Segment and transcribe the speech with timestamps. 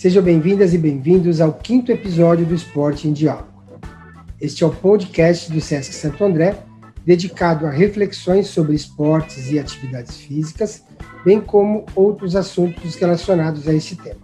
[0.00, 3.52] Sejam bem-vindas e bem-vindos ao quinto episódio do Esporte em Diálogo.
[4.40, 6.56] Este é o podcast do Sesc Santo André,
[7.04, 10.82] dedicado a reflexões sobre esportes e atividades físicas,
[11.22, 14.20] bem como outros assuntos relacionados a esse tema.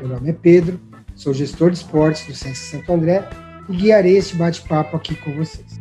[0.00, 0.78] Meu nome é Pedro,
[1.14, 3.26] sou gestor de esportes do Sesc Santo André
[3.70, 5.80] e guiarei este bate-papo aqui com vocês.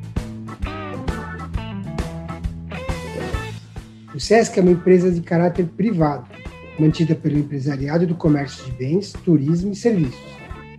[4.14, 6.26] O SESC é uma empresa de caráter privado,
[6.80, 10.20] mantida pelo empresariado do comércio de bens, turismo e serviços,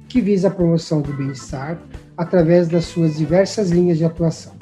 [0.08, 1.78] que visa a promoção do bem-estar
[2.16, 4.54] através das suas diversas linhas de atuação.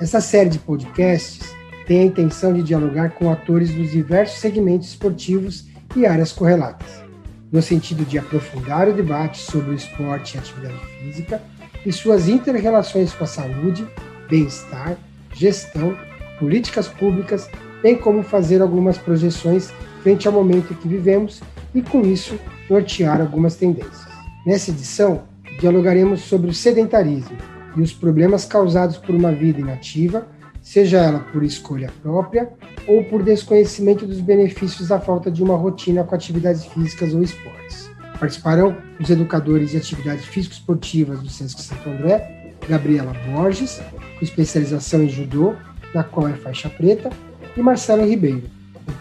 [0.00, 1.54] Essa série de podcasts
[1.86, 7.08] tem a intenção de dialogar com atores dos diversos segmentos esportivos e áreas correlatas
[7.50, 11.42] no sentido de aprofundar o debate sobre o esporte e atividade física
[11.84, 13.86] e suas interrelações com a saúde,
[14.28, 14.96] bem-estar,
[15.32, 15.96] gestão,
[16.38, 17.48] políticas públicas,
[17.82, 21.40] bem como fazer algumas projeções frente ao momento em que vivemos
[21.74, 24.06] e, com isso, nortear algumas tendências.
[24.46, 25.22] Nessa edição,
[25.60, 27.36] dialogaremos sobre o sedentarismo
[27.76, 30.26] e os problemas causados por uma vida inativa,
[30.62, 32.48] seja ela por escolha própria
[32.86, 37.90] ou por desconhecimento dos benefícios da falta de uma rotina com atividades físicas ou esportes.
[38.18, 43.80] Participarão os educadores de atividades físico-esportivas do Sesc Santo André, Gabriela Borges,
[44.18, 45.54] com especialização em judô,
[45.94, 47.10] na qual é faixa preta,
[47.56, 48.42] e Marcelo Ribeiro,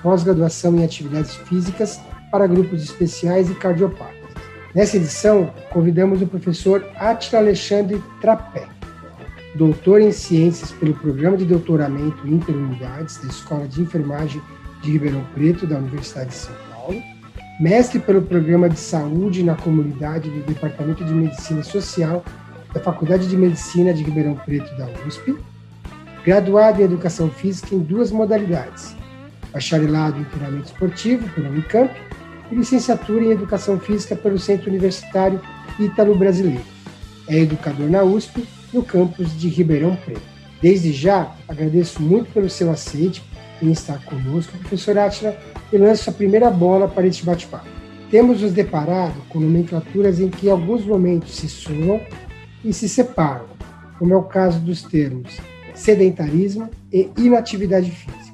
[0.01, 1.99] pós-graduação em atividades físicas
[2.31, 4.15] para grupos especiais e cardiopatas.
[4.75, 8.67] Nessa edição, convidamos o professor Atila Alexandre Trapé,
[9.55, 14.41] doutor em ciências pelo Programa de Doutoramento Interunidades da Escola de Enfermagem
[14.81, 17.01] de Ribeirão Preto, da Universidade de São Paulo,
[17.59, 22.23] mestre pelo Programa de Saúde na Comunidade do Departamento de Medicina Social
[22.73, 25.35] da Faculdade de Medicina de Ribeirão Preto, da USP,
[26.23, 28.95] graduado em Educação Física em duas modalidades,
[29.57, 31.91] bacharelado em treinamento esportivo pela Unicamp
[32.51, 35.41] e licenciatura em Educação Física pelo Centro Universitário
[35.79, 36.63] Ítalo Brasileiro.
[37.27, 40.21] É educador na USP no campus de Ribeirão Preto.
[40.61, 43.23] Desde já, agradeço muito pelo seu aceite
[43.61, 45.35] em estar conosco, professor Atila,
[45.73, 47.67] e lanço a primeira bola para este bate-papo.
[48.11, 51.99] Temos nos deparado com nomenclaturas em que alguns momentos se somam
[52.63, 53.47] e se separam,
[53.97, 55.37] como é o caso dos termos
[55.73, 58.26] sedentarismo e inatividade física.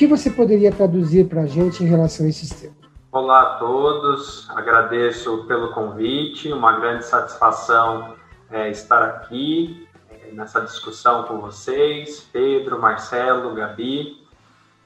[0.00, 2.88] Que você poderia traduzir para a gente em relação a esses termos?
[3.12, 8.14] Olá a todos, agradeço pelo convite, uma grande satisfação
[8.50, 14.26] é, estar aqui é, nessa discussão com vocês, Pedro, Marcelo, Gabi,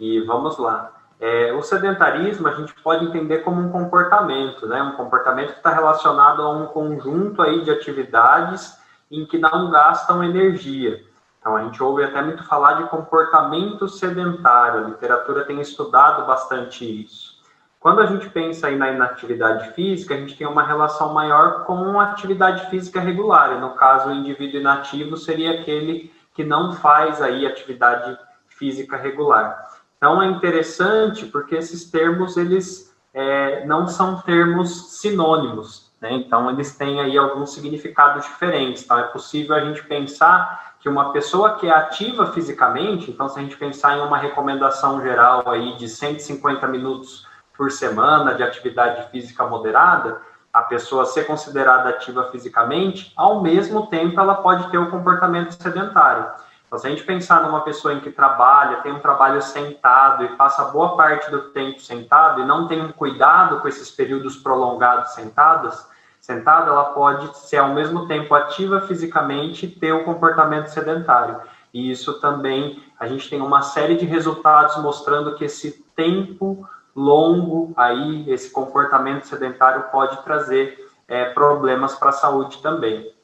[0.00, 0.90] e vamos lá.
[1.20, 4.82] É, o sedentarismo a gente pode entender como um comportamento, né?
[4.82, 8.76] Um comportamento que está relacionado a um conjunto aí de atividades
[9.08, 11.04] em que não gastam energia.
[11.44, 14.86] Então a gente ouve até muito falar de comportamento sedentário.
[14.86, 17.34] A literatura tem estudado bastante isso.
[17.78, 22.00] Quando a gente pensa aí na inatividade física, a gente tem uma relação maior com
[22.00, 23.52] a atividade física regular.
[23.52, 28.18] E no caso, o indivíduo inativo seria aquele que não faz aí atividade
[28.48, 29.68] física regular.
[29.98, 36.10] Então é interessante porque esses termos eles é, não são termos sinônimos, né?
[36.10, 38.82] Então eles têm aí alguns significados diferentes.
[38.82, 43.38] Então é possível a gente pensar que uma pessoa que é ativa fisicamente, então se
[43.38, 47.26] a gente pensar em uma recomendação geral aí de 150 minutos
[47.56, 50.20] por semana de atividade física moderada,
[50.52, 56.30] a pessoa ser considerada ativa fisicamente, ao mesmo tempo ela pode ter um comportamento sedentário.
[56.66, 60.36] Então, se a gente pensar numa pessoa em que trabalha, tem um trabalho sentado e
[60.36, 65.12] passa boa parte do tempo sentado e não tem um cuidado com esses períodos prolongados
[65.12, 65.88] sentadas,
[66.24, 71.38] sentada, ela pode ser ao mesmo tempo ativa fisicamente e ter o comportamento sedentário.
[71.70, 76.66] E isso também, a gente tem uma série de resultados mostrando que esse tempo
[76.96, 83.14] longo, aí esse comportamento sedentário pode trazer é, problemas para a saúde também.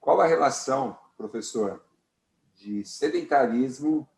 [0.00, 1.78] Qual a relação, professor,
[2.54, 4.08] de sedentarismo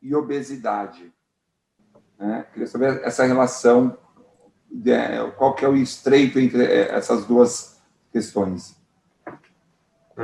[0.00, 1.12] e obesidade.
[2.16, 2.46] Né?
[2.52, 3.98] Queria saber essa relação,
[5.36, 7.80] qual que é o estreito entre é, essas duas
[8.12, 8.76] questões.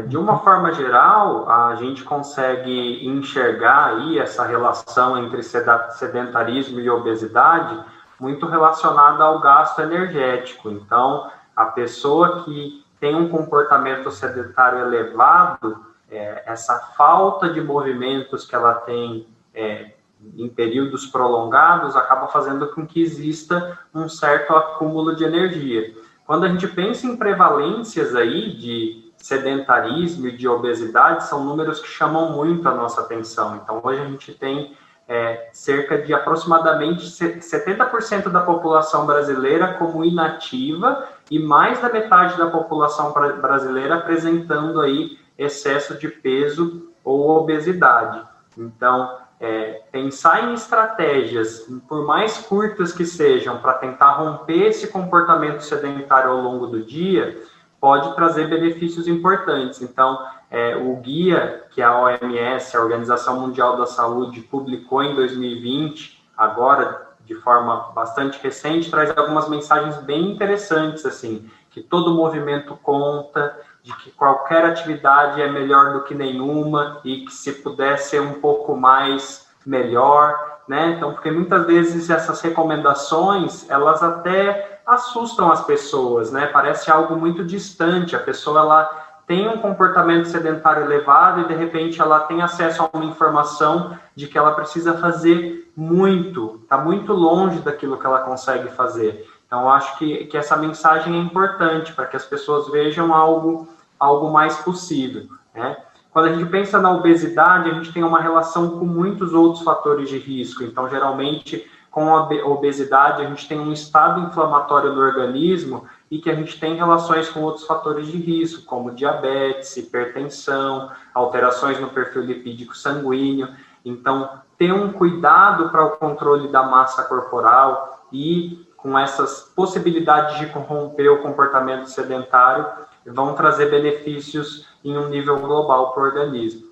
[0.07, 7.85] De uma forma geral, a gente consegue enxergar aí essa relação entre sedentarismo e obesidade
[8.21, 10.71] muito relacionada ao gasto energético.
[10.71, 18.55] Então, a pessoa que tem um comportamento sedentário elevado, é, essa falta de movimentos que
[18.55, 19.93] ela tem é,
[20.37, 25.95] em períodos prolongados acaba fazendo com que exista um certo acúmulo de energia.
[26.27, 31.89] Quando a gente pensa em prevalências aí de sedentarismo e de obesidade, são números que
[31.89, 33.57] chamam muito a nossa atenção.
[33.57, 34.77] Então, hoje a gente tem
[35.09, 42.47] é, cerca de aproximadamente 70% da população brasileira como inativa e mais da metade da
[42.47, 48.23] população brasileira apresentando aí excesso de peso ou obesidade.
[48.57, 55.63] Então, é, pensar em estratégias, por mais curtas que sejam, para tentar romper esse comportamento
[55.63, 57.43] sedentário ao longo do dia,
[57.81, 59.81] pode trazer benefícios importantes.
[59.81, 60.19] Então,
[60.51, 67.09] é, o guia que a OMS, a Organização Mundial da Saúde, publicou em 2020, agora
[67.25, 73.97] de forma bastante recente, traz algumas mensagens bem interessantes, assim, que todo movimento conta, de
[73.97, 78.77] que qualquer atividade é melhor do que nenhuma e que se puder ser um pouco
[78.77, 80.95] mais melhor, né?
[80.97, 86.47] Então, porque muitas vezes essas recomendações, elas até assustam as pessoas, né?
[86.47, 92.01] Parece algo muito distante, a pessoa ela tem um comportamento sedentário elevado e de repente
[92.01, 97.61] ela tem acesso a uma informação de que ela precisa fazer muito, está muito longe
[97.61, 99.30] daquilo que ela consegue fazer.
[99.51, 103.67] Então, acho que, que essa mensagem é importante para que as pessoas vejam algo,
[103.99, 105.27] algo mais possível.
[105.53, 105.77] Né?
[106.13, 110.09] Quando a gente pensa na obesidade, a gente tem uma relação com muitos outros fatores
[110.09, 110.63] de risco.
[110.63, 116.31] Então, geralmente, com a obesidade, a gente tem um estado inflamatório do organismo e que
[116.31, 122.23] a gente tem relações com outros fatores de risco, como diabetes, hipertensão, alterações no perfil
[122.23, 123.49] lipídico sanguíneo.
[123.85, 130.47] Então, ter um cuidado para o controle da massa corporal e com essas possibilidades de
[130.47, 132.67] corromper o comportamento sedentário,
[133.07, 136.71] vão trazer benefícios em um nível global para o organismo.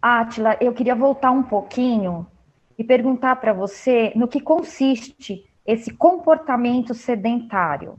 [0.00, 2.26] Átila, eu queria voltar um pouquinho
[2.78, 7.98] e perguntar para você no que consiste esse comportamento sedentário.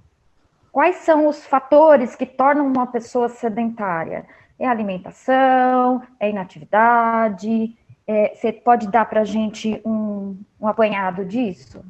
[0.71, 4.25] Quais são os fatores que tornam uma pessoa sedentária?
[4.59, 6.01] É alimentação?
[6.19, 7.75] É inatividade?
[8.07, 11.83] É, você pode dar para a gente um, um apanhado disso?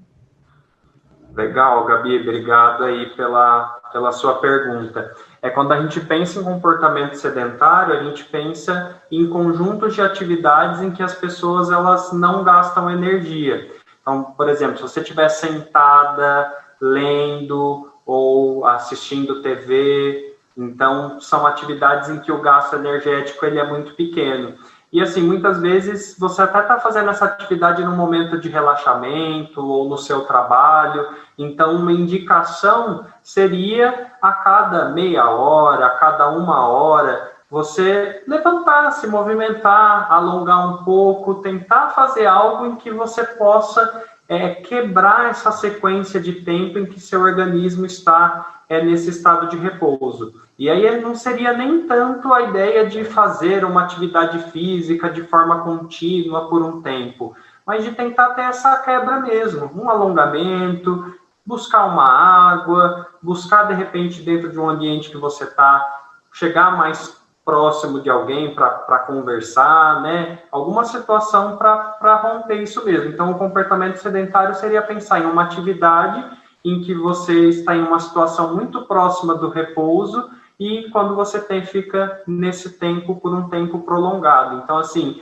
[1.35, 5.13] Legal, Gabi, obrigado aí pela, pela sua pergunta.
[5.41, 10.81] É quando a gente pensa em comportamento sedentário, a gente pensa em conjuntos de atividades
[10.81, 13.69] em que as pessoas elas não gastam energia.
[14.01, 22.19] Então, por exemplo, se você estiver sentada, lendo ou assistindo TV, então são atividades em
[22.19, 24.55] que o gasto energético ele é muito pequeno.
[24.95, 29.89] E assim, muitas vezes você até está fazendo essa atividade no momento de relaxamento ou
[29.89, 31.05] no seu trabalho.
[31.37, 39.05] Então, uma indicação seria a cada meia hora, a cada uma hora, você levantar, se
[39.05, 46.21] movimentar, alongar um pouco, tentar fazer algo em que você possa é, quebrar essa sequência
[46.21, 50.33] de tempo em que seu organismo está é, nesse estado de repouso.
[50.57, 55.61] E aí não seria nem tanto a ideia de fazer uma atividade física de forma
[55.61, 61.13] contínua por um tempo, mas de tentar ter essa quebra mesmo, um alongamento,
[61.45, 67.23] buscar uma água, buscar de repente dentro de um ambiente que você está, chegar mais
[67.43, 70.39] próximo de alguém para conversar, né?
[70.51, 73.09] Alguma situação para romper isso mesmo.
[73.09, 76.25] Então, o comportamento sedentário seria pensar em uma atividade
[76.65, 80.29] em que você está em uma situação muito próxima do repouso
[80.59, 84.61] e quando você tem, fica nesse tempo por um tempo prolongado.
[84.63, 85.21] Então, assim,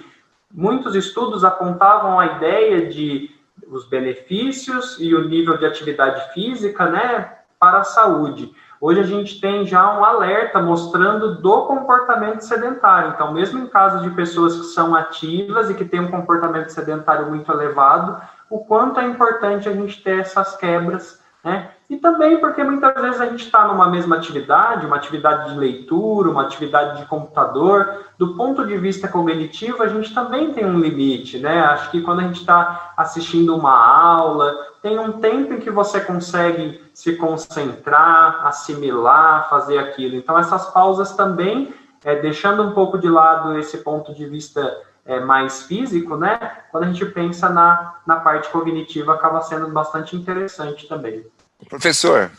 [0.51, 3.29] muitos estudos apontavam a ideia de
[3.67, 8.53] os benefícios e o nível de atividade física, né, para a saúde.
[8.79, 13.11] Hoje a gente tem já um alerta mostrando do comportamento sedentário.
[13.13, 17.29] Então, mesmo em casos de pessoas que são ativas e que têm um comportamento sedentário
[17.29, 21.71] muito elevado, o quanto é importante a gente ter essas quebras, né?
[21.89, 26.29] E também porque muitas vezes a gente está numa mesma atividade, uma atividade de leitura,
[26.29, 31.37] uma atividade de computador, do ponto de vista cognitivo, a gente também tem um limite,
[31.39, 31.59] né?
[31.61, 35.99] Acho que quando a gente está assistindo uma aula, tem um tempo em que você
[35.99, 40.15] consegue se concentrar, assimilar, fazer aquilo.
[40.15, 41.73] Então, essas pausas também,
[42.03, 46.37] é, deixando um pouco de lado esse ponto de vista é, mais físico, né?
[46.71, 51.25] Quando a gente pensa na, na parte cognitiva, acaba sendo bastante interessante também.
[51.69, 52.31] Professor,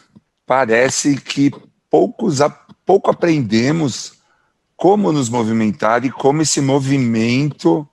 [0.47, 1.51] parece que
[1.91, 2.39] poucos,
[2.85, 4.19] pouco aprendemos
[4.77, 7.89] como nos movimentar e como esse movimento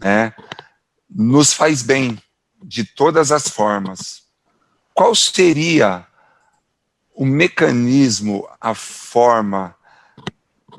[0.00, 0.34] né,
[1.08, 2.18] nos faz bem
[2.62, 4.22] de todas as formas.
[4.94, 6.06] Qual seria
[7.14, 9.74] o mecanismo, a forma,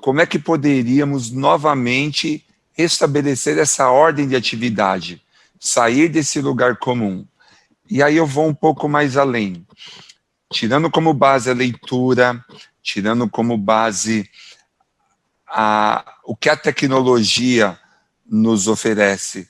[0.01, 2.42] como é que poderíamos novamente
[2.77, 5.21] estabelecer essa ordem de atividade,
[5.59, 7.25] sair desse lugar comum?
[7.89, 9.65] E aí eu vou um pouco mais além.
[10.51, 12.43] Tirando como base a leitura,
[12.81, 14.29] tirando como base
[15.47, 17.79] a, o que a tecnologia
[18.25, 19.47] nos oferece,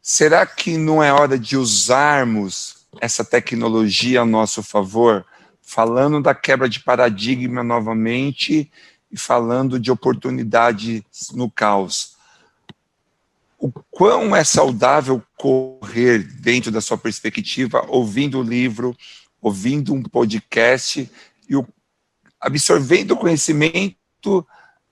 [0.00, 5.24] será que não é hora de usarmos essa tecnologia a nosso favor
[5.66, 8.70] falando da quebra de paradigma novamente
[9.10, 11.02] e falando de oportunidades
[11.34, 12.15] no caos.
[13.58, 18.96] O quão é saudável correr dentro da sua perspectiva, ouvindo o livro,
[19.40, 21.10] ouvindo um podcast
[21.48, 21.66] e o,
[22.40, 24.46] absorvendo conhecimento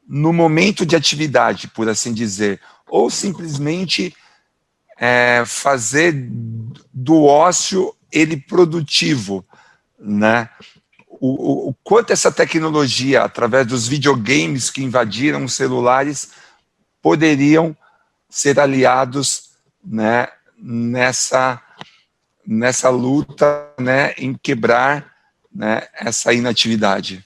[0.07, 4.15] no momento de atividade, por assim dizer, ou simplesmente
[4.99, 6.15] é, fazer
[6.93, 9.45] do ócio ele produtivo,
[9.99, 10.49] né?
[11.09, 16.31] O, o, o, quanto essa tecnologia, através dos videogames que invadiram os celulares,
[17.01, 17.77] poderiam
[18.35, 19.53] ser aliados
[19.85, 20.27] né,
[20.59, 21.63] nessa,
[22.45, 25.07] nessa luta né, em quebrar
[25.55, 27.25] né, essa inatividade.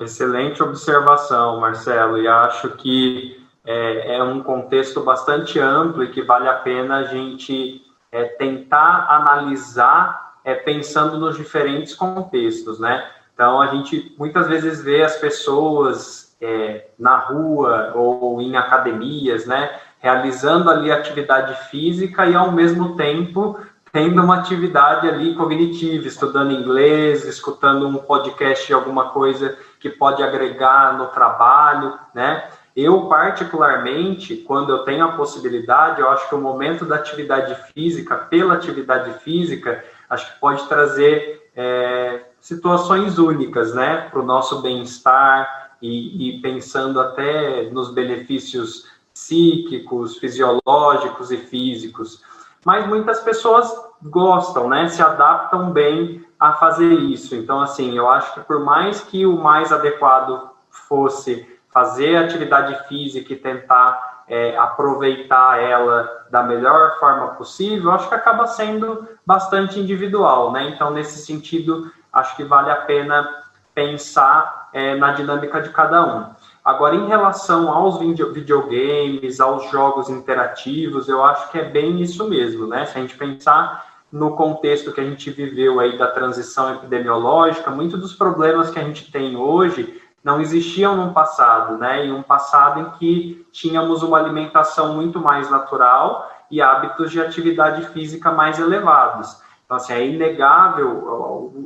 [0.00, 6.48] Excelente observação, Marcelo, e acho que é, é, um contexto bastante amplo e que vale
[6.48, 13.06] a pena a gente é, tentar analisar é, pensando nos diferentes contextos, né?
[13.34, 19.78] Então, a gente muitas vezes vê as pessoas é, na rua ou em academias, né,
[19.98, 23.58] realizando ali atividade física e, ao mesmo tempo,
[23.92, 30.98] tendo uma atividade ali cognitiva, estudando inglês, escutando um podcast alguma coisa que pode agregar
[30.98, 32.44] no trabalho, né?
[32.76, 38.16] Eu, particularmente, quando eu tenho a possibilidade, eu acho que o momento da atividade física,
[38.16, 45.70] pela atividade física, acho que pode trazer é, situações únicas, né, para o nosso bem-estar
[45.80, 48.84] e, e pensando até nos benefícios
[49.16, 52.22] psíquicos, fisiológicos e físicos.
[52.62, 57.34] Mas muitas pessoas gostam, né, se adaptam bem a fazer isso.
[57.34, 63.32] Então, assim, eu acho que por mais que o mais adequado fosse fazer atividade física
[63.32, 70.52] e tentar é, aproveitar ela da melhor forma possível, acho que acaba sendo bastante individual,
[70.52, 70.68] né?
[70.68, 73.44] Então, nesse sentido, acho que vale a pena
[73.74, 76.35] pensar é, na dinâmica de cada um.
[76.66, 82.66] Agora, em relação aos videogames, aos jogos interativos, eu acho que é bem isso mesmo,
[82.66, 82.84] né?
[82.86, 88.00] Se a gente pensar no contexto que a gente viveu aí da transição epidemiológica, muitos
[88.00, 92.04] dos problemas que a gente tem hoje não existiam no passado, né?
[92.04, 97.86] Em um passado em que tínhamos uma alimentação muito mais natural e hábitos de atividade
[97.90, 99.40] física mais elevados.
[99.64, 100.88] Então, assim, é inegável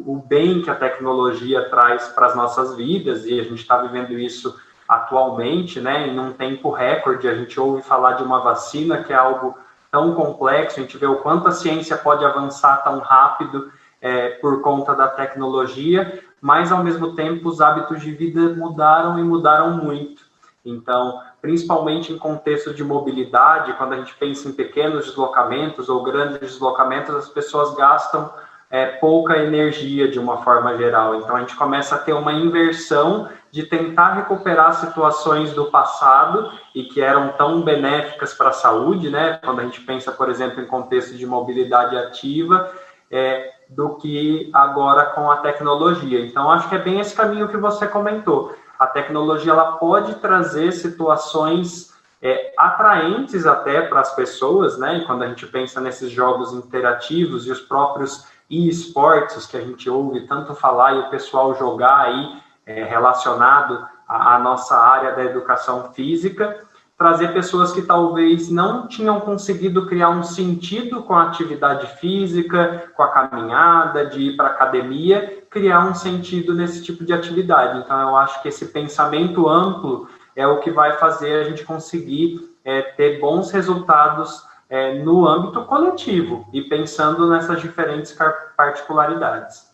[0.07, 4.19] o, bem que a tecnologia traz para as nossas vidas e a gente está vivendo
[4.19, 4.55] isso
[4.91, 6.09] atualmente, né?
[6.09, 9.57] Em um tempo recorde, a gente ouve falar de uma vacina que é algo
[9.89, 13.71] tão complexo, a gente vê o quanto a ciência pode avançar tão rápido
[14.01, 19.23] é, por conta da tecnologia, mas ao mesmo tempo os hábitos de vida mudaram e
[19.23, 20.23] mudaram muito.
[20.65, 26.41] Então, principalmente em contexto de mobilidade, quando a gente pensa em pequenos deslocamentos ou grandes
[26.41, 28.29] deslocamentos, as pessoas gastam
[28.71, 31.17] é, pouca energia de uma forma geral.
[31.17, 36.85] Então, a gente começa a ter uma inversão de tentar recuperar situações do passado e
[36.85, 39.41] que eram tão benéficas para a saúde, né?
[39.45, 42.71] Quando a gente pensa, por exemplo, em contexto de mobilidade ativa,
[43.11, 46.25] é, do que agora com a tecnologia.
[46.25, 48.55] Então, acho que é bem esse caminho que você comentou.
[48.79, 54.99] A tecnologia ela pode trazer situações é, atraentes até para as pessoas, né?
[54.99, 59.89] E quando a gente pensa nesses jogos interativos e os próprios e-sports que a gente
[59.89, 65.25] ouve tanto falar e o pessoal jogar aí é, relacionado à, à nossa área da
[65.25, 66.59] educação física,
[66.99, 73.03] trazer pessoas que talvez não tinham conseguido criar um sentido com a atividade física, com
[73.03, 77.79] a caminhada, de ir para academia, criar um sentido nesse tipo de atividade.
[77.79, 82.51] Então, eu acho que esse pensamento amplo é o que vai fazer a gente conseguir
[82.65, 88.17] é, ter bons resultados é, no âmbito coletivo e pensando nessas diferentes
[88.57, 89.69] particularidades.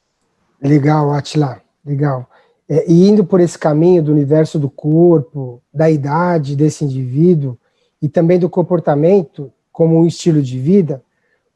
[0.60, 2.26] Legal, Atila, legal
[2.68, 7.58] é, e indo por esse caminho do universo do corpo, da idade desse indivíduo,
[8.02, 11.02] e também do comportamento como um estilo de vida,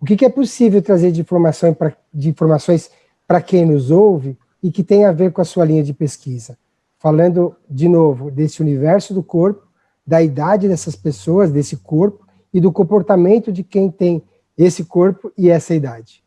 [0.00, 2.90] o que, que é possível trazer de, informação pra, de informações
[3.26, 6.56] para quem nos ouve e que tem a ver com a sua linha de pesquisa?
[6.99, 9.66] Falando, de novo, desse universo do corpo,
[10.06, 14.23] da idade dessas pessoas, desse corpo, e do comportamento de quem tem
[14.57, 16.23] esse corpo e essa idade.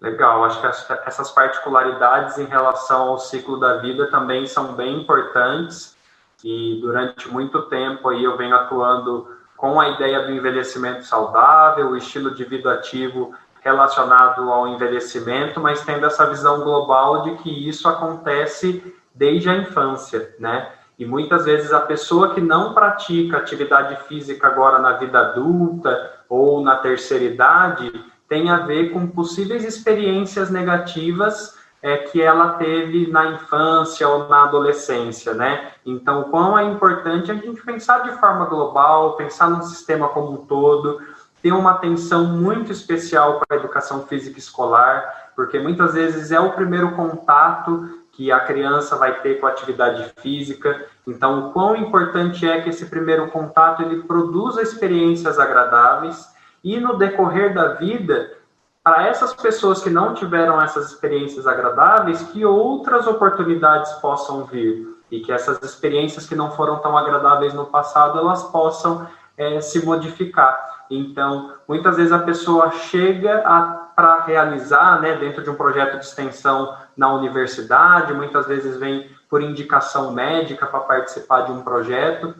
[0.00, 0.66] Legal, acho que
[1.06, 5.94] essas particularidades em relação ao ciclo da vida também são bem importantes
[6.42, 11.96] e durante muito tempo aí eu venho atuando com a ideia do envelhecimento saudável, o
[11.96, 17.86] estilo de vida ativo relacionado ao envelhecimento, mas tendo essa visão global de que isso
[17.86, 20.72] acontece desde a infância, né?
[21.00, 26.62] E muitas vezes a pessoa que não pratica atividade física agora na vida adulta ou
[26.62, 27.90] na terceira idade
[28.28, 34.44] tem a ver com possíveis experiências negativas é, que ela teve na infância ou na
[34.44, 35.70] adolescência, né?
[35.86, 40.44] Então, quão é importante a gente pensar de forma global, pensar no sistema como um
[40.44, 41.00] todo,
[41.40, 46.52] ter uma atenção muito especial para a educação física escolar, porque muitas vezes é o
[46.52, 50.86] primeiro contato que a criança vai ter com a atividade física.
[51.06, 56.28] Então, o quão importante é que esse primeiro contato ele produza experiências agradáveis
[56.62, 58.32] e no decorrer da vida
[58.82, 65.20] para essas pessoas que não tiveram essas experiências agradáveis, que outras oportunidades possam vir e
[65.20, 70.84] que essas experiências que não foram tão agradáveis no passado elas possam é, se modificar.
[70.90, 73.42] Então, muitas vezes a pessoa chega
[74.00, 79.42] para realizar, né, dentro de um projeto de extensão na universidade, muitas vezes vem por
[79.42, 82.34] indicação médica para participar de um projeto,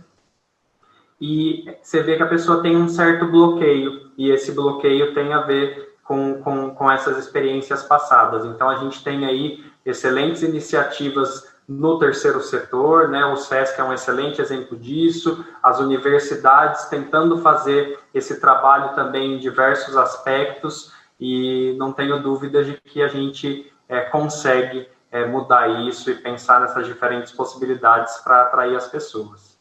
[1.21, 5.43] e você vê que a pessoa tem um certo bloqueio, e esse bloqueio tem a
[5.43, 8.47] ver com, com, com essas experiências passadas.
[8.47, 13.23] Então, a gente tem aí excelentes iniciativas no terceiro setor, né?
[13.27, 19.39] O SESC é um excelente exemplo disso, as universidades tentando fazer esse trabalho também em
[19.39, 26.11] diversos aspectos, e não tenho dúvida de que a gente é, consegue é, mudar isso
[26.11, 29.59] e pensar nessas diferentes possibilidades para atrair as pessoas.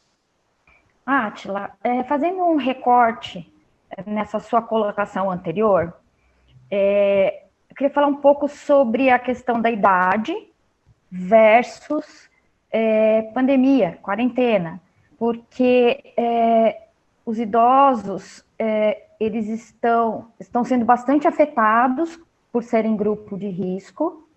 [1.06, 3.52] Atila, é, fazendo um recorte
[4.06, 5.94] nessa sua colocação anterior,
[6.70, 10.34] é, eu queria falar um pouco sobre a questão da idade
[11.12, 12.30] versus
[12.72, 14.80] é, pandemia, quarentena,
[15.18, 16.89] porque é,
[17.30, 22.20] os idosos é, eles estão, estão sendo bastante afetados
[22.52, 24.28] por serem grupo de risco,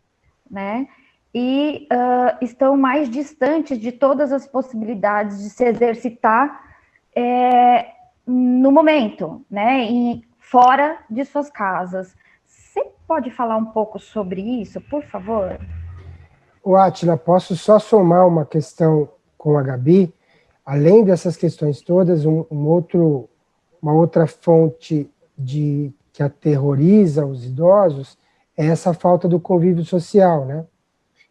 [0.50, 0.86] né?
[1.34, 6.62] E uh, estão mais distantes de todas as possibilidades de se exercitar
[7.16, 7.92] é,
[8.26, 9.84] no momento, né?
[9.84, 12.14] E fora de suas casas
[13.12, 15.58] pode falar um pouco sobre isso, por favor?
[16.64, 20.10] O Atila, posso só somar uma questão com a Gabi?
[20.64, 23.28] Além dessas questões todas, um, um outro,
[23.80, 28.18] uma outra fonte de que aterroriza os idosos
[28.56, 30.64] é essa falta do convívio social, né?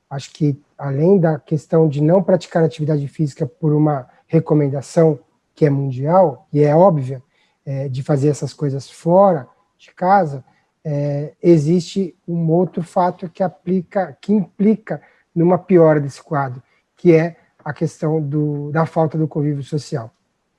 [0.09, 5.19] Acho que além da questão de não praticar atividade física por uma recomendação
[5.55, 7.21] que é mundial e é óbvia,
[7.65, 10.43] é, de fazer essas coisas fora de casa,
[10.83, 15.01] é, existe um outro fato que aplica, que implica
[15.33, 16.61] numa piora desse quadro,
[16.97, 20.11] que é a questão do, da falta do convívio social.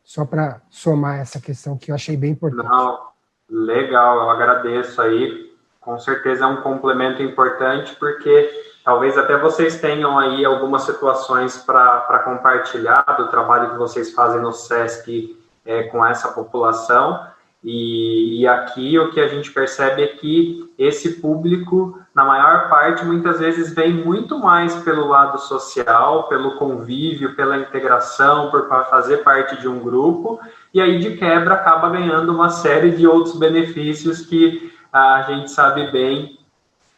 [0.03, 2.69] Só para somar essa questão que eu achei bem importante.
[2.69, 3.09] Não,
[3.49, 5.53] legal, eu agradeço aí.
[5.81, 8.51] Com certeza é um complemento importante, porque
[8.85, 14.53] talvez até vocês tenham aí algumas situações para compartilhar do trabalho que vocês fazem no
[14.53, 17.27] SESC é, com essa população.
[17.65, 23.05] E, e, aqui o que a gente percebe é que esse público, na maior parte,
[23.05, 29.61] muitas vezes vem muito mais pelo lado social, pelo convívio, pela integração, por fazer parte
[29.61, 30.41] de um grupo,
[30.75, 35.89] e aí de quebra acaba ganhando uma série de outros benefícios que a gente sabe
[35.93, 36.39] bem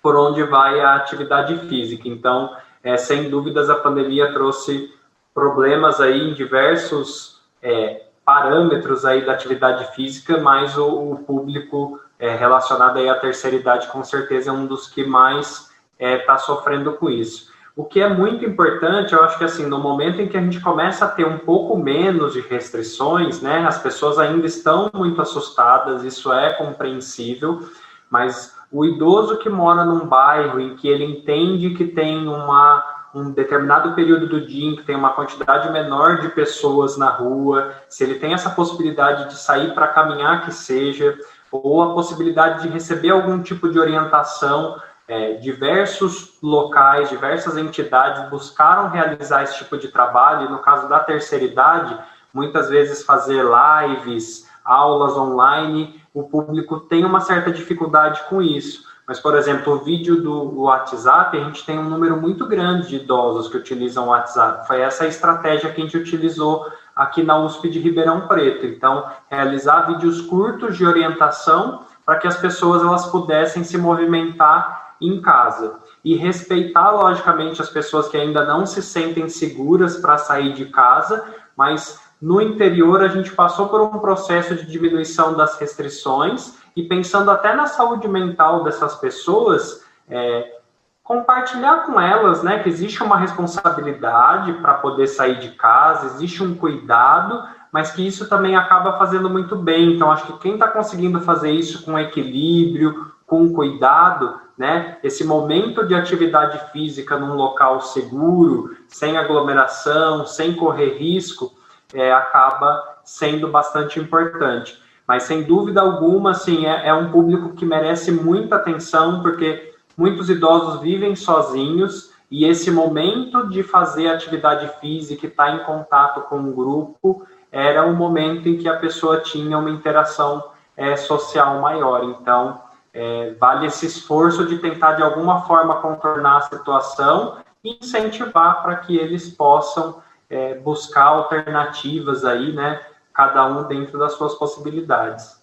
[0.02, 2.08] por onde vai a atividade física.
[2.08, 4.90] Então, é, sem dúvidas, a pandemia trouxe
[5.34, 12.34] problemas aí em diversos é, parâmetros aí da atividade física, mas o, o público é,
[12.34, 16.38] relacionado aí à terceira idade com certeza é um dos que mais está é, tá
[16.38, 17.52] sofrendo com isso.
[17.76, 20.60] O que é muito importante, eu acho que assim, no momento em que a gente
[20.60, 26.04] começa a ter um pouco menos de restrições, né, as pessoas ainda estão muito assustadas,
[26.04, 27.68] isso é compreensível,
[28.08, 33.30] mas o idoso que mora num bairro em que ele entende que tem uma um
[33.30, 38.02] determinado período do dia em que tem uma quantidade menor de pessoas na rua, se
[38.02, 41.16] ele tem essa possibilidade de sair para caminhar que seja,
[41.50, 48.88] ou a possibilidade de receber algum tipo de orientação, é, diversos locais, diversas entidades buscaram
[48.88, 51.96] realizar esse tipo de trabalho, e no caso da terceira idade,
[52.32, 58.93] muitas vezes fazer lives, aulas online, o público tem uma certa dificuldade com isso.
[59.06, 62.96] Mas, por exemplo, o vídeo do WhatsApp, a gente tem um número muito grande de
[62.96, 64.66] idosos que utilizam o WhatsApp.
[64.66, 68.64] Foi essa a estratégia que a gente utilizou aqui na USP de Ribeirão Preto.
[68.64, 75.20] Então, realizar vídeos curtos de orientação para que as pessoas elas pudessem se movimentar em
[75.20, 80.66] casa e respeitar logicamente as pessoas que ainda não se sentem seguras para sair de
[80.66, 81.24] casa,
[81.56, 87.30] mas no interior a gente passou por um processo de diminuição das restrições e pensando
[87.30, 90.58] até na saúde mental dessas pessoas, é,
[91.02, 96.54] compartilhar com elas, né, que existe uma responsabilidade para poder sair de casa, existe um
[96.54, 99.94] cuidado, mas que isso também acaba fazendo muito bem.
[99.94, 105.86] Então, acho que quem está conseguindo fazer isso com equilíbrio, com cuidado, né, esse momento
[105.86, 111.52] de atividade física num local seguro, sem aglomeração, sem correr risco,
[111.92, 114.82] é, acaba sendo bastante importante.
[115.06, 120.30] Mas sem dúvida alguma, assim, é, é um público que merece muita atenção, porque muitos
[120.30, 126.36] idosos vivem sozinhos e esse momento de fazer atividade física e estar em contato com
[126.38, 130.42] um grupo era um momento em que a pessoa tinha uma interação
[130.76, 132.02] é, social maior.
[132.02, 132.60] Então,
[132.92, 138.76] é, vale esse esforço de tentar de alguma forma contornar a situação e incentivar para
[138.76, 142.80] que eles possam é, buscar alternativas aí, né?
[143.14, 145.36] Cada um dentro das suas possibilidades.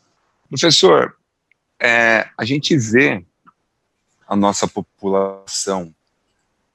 [0.50, 1.16] Professor,
[1.80, 3.26] é, a gente vê
[4.28, 5.96] a nossa população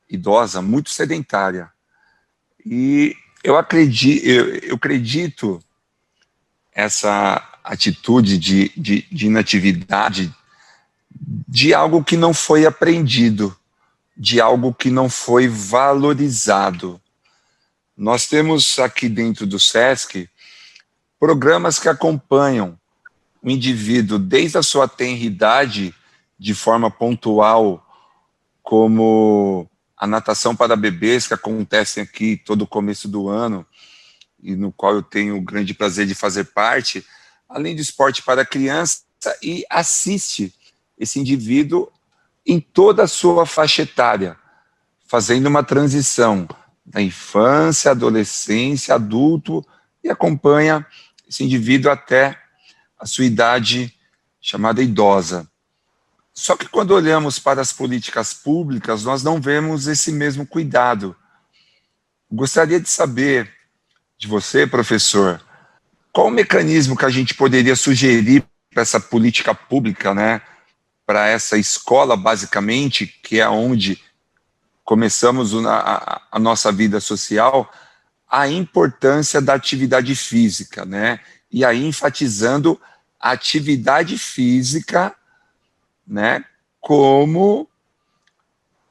[0.08, 1.70] idosa muito sedentária.
[2.64, 5.62] E eu acredito, eu, eu acredito
[6.72, 10.34] essa atitude de, de, de inatividade
[11.48, 13.56] de algo que não foi aprendido,
[14.16, 17.00] de algo que não foi valorizado.
[17.96, 20.28] Nós temos aqui dentro do SESC
[21.18, 22.78] programas que acompanham
[23.42, 25.94] o indivíduo desde a sua tenridade
[26.38, 27.86] de forma pontual,
[28.62, 33.64] como a natação para bebês, que acontecem aqui todo começo do ano,
[34.42, 37.04] e no qual eu tenho o grande prazer de fazer parte,
[37.48, 39.02] além do esporte para criança,
[39.42, 40.52] e assiste
[40.98, 41.90] esse indivíduo
[42.44, 44.36] em toda a sua faixa etária,
[45.06, 46.46] fazendo uma transição
[46.84, 49.64] da infância, adolescência, adulto,
[50.06, 50.86] e acompanha
[51.28, 52.38] esse indivíduo até
[52.98, 53.92] a sua idade
[54.40, 55.48] chamada idosa.
[56.32, 61.16] Só que quando olhamos para as políticas públicas, nós não vemos esse mesmo cuidado.
[62.30, 63.52] Gostaria de saber
[64.18, 65.40] de você, professor,
[66.12, 70.40] qual o mecanismo que a gente poderia sugerir para essa política pública, né?
[71.04, 74.00] Para essa escola, basicamente, que é onde
[74.84, 77.70] começamos a, a nossa vida social,
[78.28, 81.20] a importância da atividade física, né?
[81.50, 82.80] E aí enfatizando
[83.20, 85.14] a atividade física,
[86.06, 86.44] né,
[86.80, 87.68] como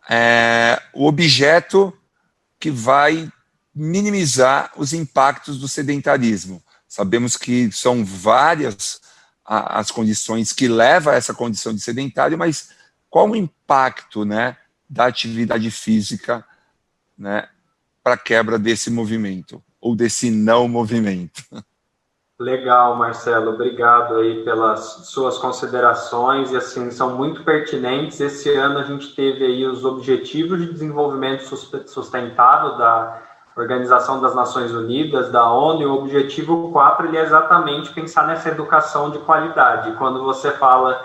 [0.10, 1.98] é, o objeto
[2.60, 3.32] que vai
[3.74, 6.62] minimizar os impactos do sedentarismo.
[6.88, 9.02] Sabemos que são várias
[9.48, 12.72] as condições que levam a essa condição de sedentário, mas
[13.10, 14.58] qual o impacto, né,
[14.90, 16.44] da atividade física,
[17.16, 17.48] né,
[18.06, 21.42] para a quebra desse movimento, ou desse não movimento.
[22.40, 28.20] Legal, Marcelo, obrigado aí pelas suas considerações e assim são muito pertinentes.
[28.20, 31.42] Esse ano a gente teve aí os Objetivos de Desenvolvimento
[31.88, 33.24] Sustentável da
[33.56, 38.50] Organização das Nações Unidas, da ONU, e o objetivo 4 ele é exatamente pensar nessa
[38.50, 39.94] educação de qualidade.
[39.94, 41.04] Quando você fala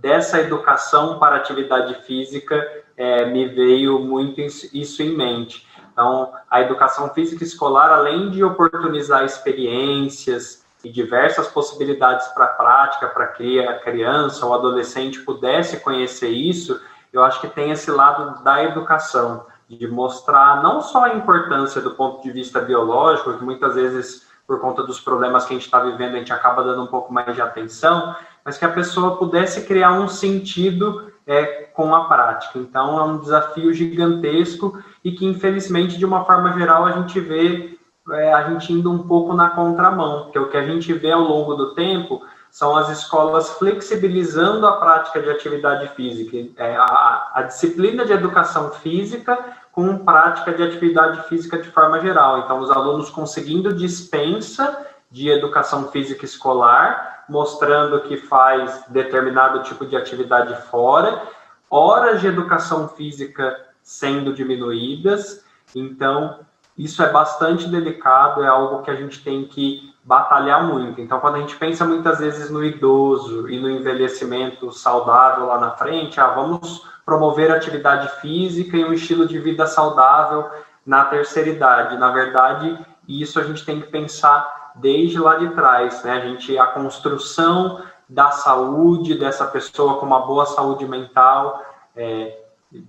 [0.00, 5.70] dessa educação para atividade física, é, me veio muito isso em mente.
[5.92, 13.08] Então, a educação física escolar, além de oportunizar experiências e diversas possibilidades para a prática,
[13.08, 16.80] para que a criança ou adolescente pudesse conhecer isso,
[17.12, 21.92] eu acho que tem esse lado da educação, de mostrar não só a importância do
[21.92, 25.80] ponto de vista biológico, que muitas vezes, por conta dos problemas que a gente está
[25.80, 29.62] vivendo, a gente acaba dando um pouco mais de atenção, mas que a pessoa pudesse
[29.66, 32.58] criar um sentido é, com a prática.
[32.58, 37.78] Então, é um desafio gigantesco e que, infelizmente, de uma forma geral, a gente vê
[38.10, 41.22] é, a gente indo um pouco na contramão, porque o que a gente vê ao
[41.22, 47.42] longo do tempo são as escolas flexibilizando a prática de atividade física, é, a, a
[47.42, 49.38] disciplina de educação física
[49.70, 52.40] com prática de atividade física de forma geral.
[52.40, 59.96] Então, os alunos conseguindo dispensa de educação física escolar, mostrando que faz determinado tipo de
[59.96, 61.22] atividade fora,
[61.70, 65.44] horas de educação física sendo diminuídas.
[65.74, 66.40] Então,
[66.76, 71.00] isso é bastante delicado, é algo que a gente tem que batalhar muito.
[71.00, 75.70] Então, quando a gente pensa muitas vezes no idoso e no envelhecimento saudável lá na
[75.72, 80.48] frente, ah, vamos promover atividade física e um estilo de vida saudável
[80.84, 81.96] na terceira idade.
[81.96, 86.12] Na verdade, isso a gente tem que pensar desde lá de trás, né?
[86.12, 91.64] A gente a construção da saúde dessa pessoa com uma boa saúde mental
[91.96, 92.38] é,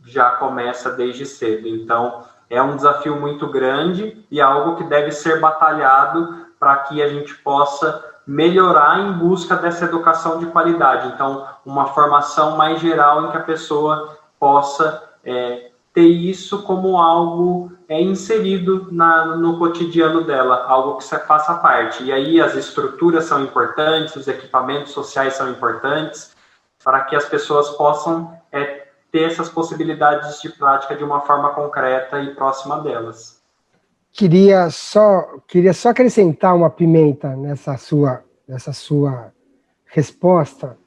[0.06, 1.68] já começa desde cedo.
[1.68, 7.02] Então, é um desafio muito grande e é algo que deve ser batalhado para que
[7.02, 11.10] a gente possa melhorar em busca dessa educação de qualidade.
[11.10, 17.72] Então, uma formação mais geral em que a pessoa possa é, ter isso como algo
[17.88, 22.04] é, inserido na, no cotidiano dela, algo que faça parte.
[22.04, 26.34] E aí as estruturas são importantes, os equipamentos sociais são importantes,
[26.84, 32.20] para que as pessoas possam é, ter essas possibilidades de prática de uma forma concreta
[32.20, 33.42] e próxima delas.
[34.12, 39.32] Queria só, queria só acrescentar uma pimenta nessa sua, nessa sua
[39.86, 40.78] resposta,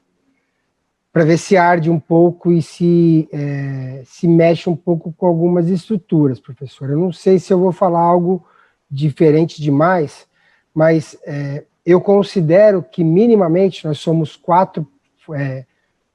[1.17, 5.67] para ver se arde um pouco e se, é, se mexe um pouco com algumas
[5.67, 6.91] estruturas, professor.
[6.91, 8.45] Eu não sei se eu vou falar algo
[8.87, 10.27] diferente demais,
[10.71, 14.87] mas é, eu considero que minimamente nós somos quatro
[15.33, 15.65] é,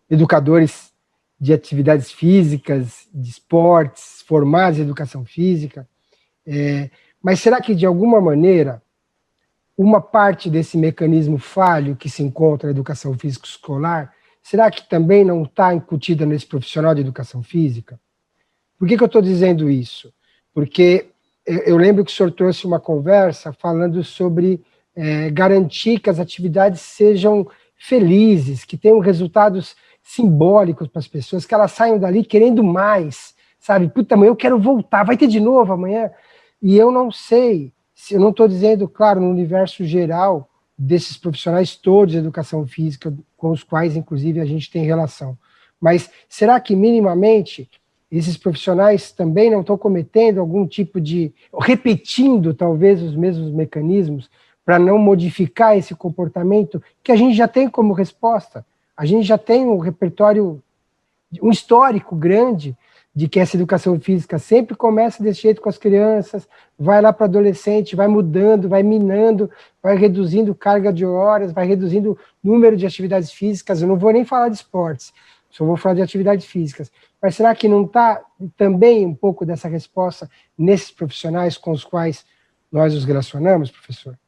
[0.08, 0.92] educadores
[1.36, 5.84] de atividades físicas, de esportes, formados em educação física,
[6.46, 6.88] é,
[7.20, 8.80] mas será que de alguma maneira
[9.76, 15.24] uma parte desse mecanismo falho que se encontra na educação física escolar será que também
[15.24, 17.98] não está incutida nesse profissional de educação física?
[18.78, 20.12] Por que, que eu estou dizendo isso?
[20.52, 21.08] Porque
[21.46, 24.60] eu lembro que o senhor trouxe uma conversa falando sobre
[24.94, 31.54] é, garantir que as atividades sejam felizes, que tenham resultados simbólicos para as pessoas, que
[31.54, 33.88] elas saiam dali querendo mais, sabe?
[33.88, 36.10] Puta, amanhã eu quero voltar, vai ter de novo amanhã.
[36.60, 41.76] E eu não sei, se eu não estou dizendo, claro, no universo geral, desses profissionais
[41.76, 45.36] todos de educação física, com os quais, inclusive, a gente tem relação.
[45.80, 47.68] Mas será que, minimamente,
[48.10, 51.32] esses profissionais também não estão cometendo algum tipo de.
[51.60, 54.30] repetindo, talvez, os mesmos mecanismos
[54.64, 58.64] para não modificar esse comportamento que a gente já tem como resposta?
[58.96, 60.62] A gente já tem um repertório,
[61.42, 62.76] um histórico grande
[63.14, 66.48] de que essa educação física sempre começa desse jeito com as crianças,
[66.78, 69.50] vai lá para adolescente, vai mudando, vai minando,
[69.82, 73.82] vai reduzindo carga de horas, vai reduzindo número de atividades físicas.
[73.82, 75.12] Eu não vou nem falar de esportes,
[75.50, 76.90] só vou falar de atividades físicas.
[77.20, 78.22] Mas será que não está
[78.56, 82.24] também um pouco dessa resposta nesses profissionais com os quais
[82.70, 84.18] nós os relacionamos, professor?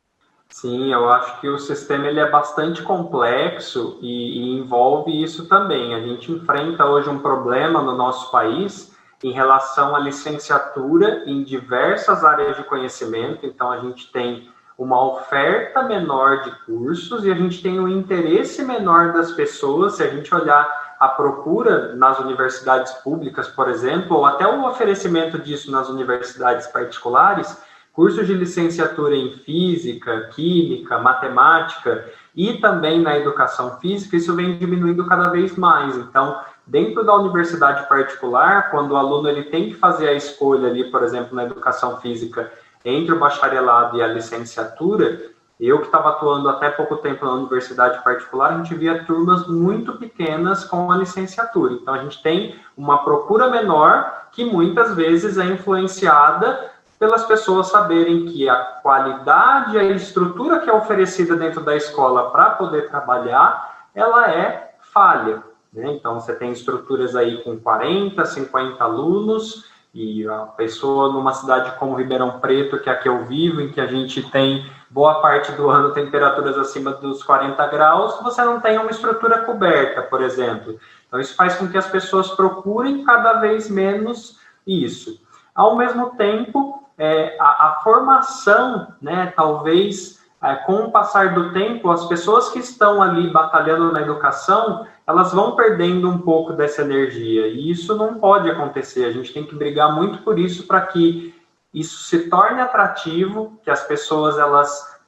[0.49, 5.95] Sim, eu acho que o sistema ele é bastante complexo e, e, envolve isso também.
[5.95, 12.25] A gente enfrenta hoje um problema no nosso país em relação à licenciatura em diversas
[12.25, 13.45] áreas de conhecimento.
[13.45, 18.63] Então, a gente tem uma oferta menor de cursos e a gente tem um interesse
[18.65, 19.95] menor das pessoas.
[19.95, 25.39] Se a gente olhar a procura nas universidades públicas, por exemplo, ou até o oferecimento
[25.39, 27.57] disso nas universidades particulares
[27.95, 32.05] cursos de licenciatura em física, química, matemática
[32.35, 35.97] e também na educação física, isso vem diminuindo cada vez mais.
[35.97, 40.91] Então, dentro da universidade particular, quando o aluno ele tem que fazer a escolha ali,
[40.91, 42.53] por exemplo, na educação física,
[42.85, 48.03] entre o bacharelado e a licenciatura, eu que estava atuando até pouco tempo na universidade
[48.03, 51.75] particular, a gente via turmas muito pequenas com a licenciatura.
[51.75, 56.74] Então, a gente tem uma procura menor que muitas vezes é influenciada
[57.05, 62.53] pelas pessoas saberem que a qualidade, a estrutura que é oferecida dentro da escola para
[62.53, 65.43] poder trabalhar, ela é falha.
[65.71, 65.93] Né?
[65.93, 71.95] Então, você tem estruturas aí com 40, 50 alunos, e a pessoa numa cidade como
[71.95, 75.53] Ribeirão Preto, que é a que eu vivo, em que a gente tem boa parte
[75.53, 80.79] do ano temperaturas acima dos 40 graus, você não tem uma estrutura coberta, por exemplo.
[81.07, 85.23] Então, isso faz com que as pessoas procurem cada vez menos isso.
[85.55, 91.91] Ao mesmo tempo, é, a, a, formação, né, talvez é, com o passar do tempo,
[91.91, 97.49] as pessoas que estão ali batalhando na educação, elas vão perdendo um pouco dessa energia.
[97.49, 99.05] E isso não pode acontecer.
[99.07, 101.35] A gente tem que brigar muito por isso para que
[101.73, 104.99] isso se torne atrativo, que as pessoas elas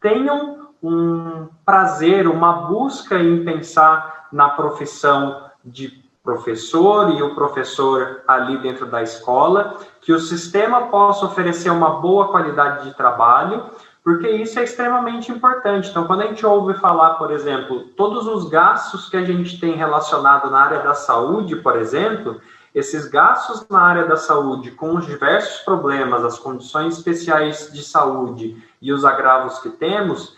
[0.00, 8.58] tenham um prazer, uma busca em pensar na profissão de professor e o professor ali
[8.58, 13.64] dentro da escola, que o sistema possa oferecer uma boa qualidade de trabalho,
[14.02, 15.90] porque isso é extremamente importante.
[15.90, 19.74] Então, quando a gente ouve falar, por exemplo, todos os gastos que a gente tem
[19.74, 22.40] relacionado na área da saúde, por exemplo,
[22.74, 28.62] esses gastos na área da saúde, com os diversos problemas, as condições especiais de saúde
[28.80, 30.36] e os agravos que temos,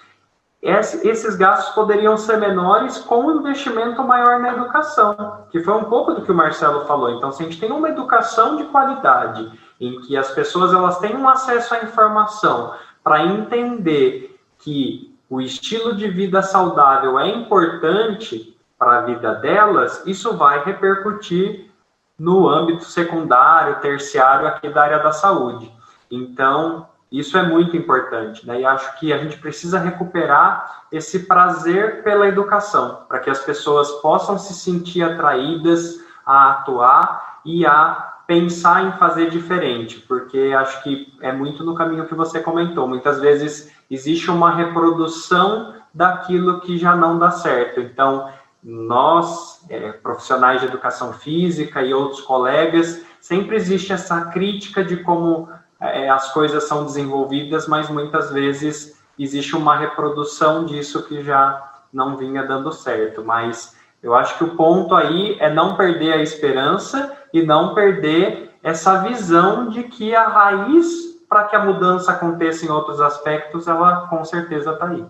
[0.63, 6.15] esses gastos poderiam ser menores com um investimento maior na educação, que foi um pouco
[6.15, 7.11] do que o Marcelo falou.
[7.11, 11.17] Então, se a gente tem uma educação de qualidade, em que as pessoas elas têm
[11.17, 18.99] um acesso à informação para entender que o estilo de vida saudável é importante para
[18.99, 21.73] a vida delas, isso vai repercutir
[22.17, 25.73] no âmbito secundário, terciário aqui da área da saúde.
[26.09, 28.61] Então, isso é muito importante, né?
[28.61, 33.91] E acho que a gente precisa recuperar esse prazer pela educação, para que as pessoas
[34.01, 41.13] possam se sentir atraídas a atuar e a pensar em fazer diferente, porque acho que
[41.21, 42.89] é muito no caminho que você comentou.
[42.89, 47.81] Muitas vezes existe uma reprodução daquilo que já não dá certo.
[47.81, 48.31] Então,
[48.63, 55.49] nós, é, profissionais de educação física e outros colegas, sempre existe essa crítica de como
[55.83, 62.17] é, as coisas são desenvolvidas, mas muitas vezes existe uma reprodução disso que já não
[62.17, 63.25] vinha dando certo.
[63.25, 68.55] Mas eu acho que o ponto aí é não perder a esperança e não perder
[68.63, 74.07] essa visão de que a raiz para que a mudança aconteça em outros aspectos, ela
[74.09, 75.05] com certeza está aí.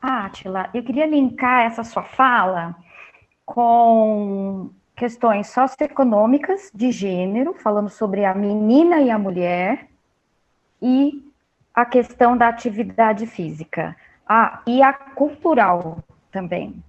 [0.00, 2.74] Átila, eu queria linkar essa sua fala
[3.44, 9.88] com questões socioeconômicas de gênero, falando sobre a menina e a mulher,
[10.80, 11.22] e
[11.74, 13.94] a questão da atividade física.
[14.26, 15.98] Ah, e a cultural
[16.32, 16.82] também.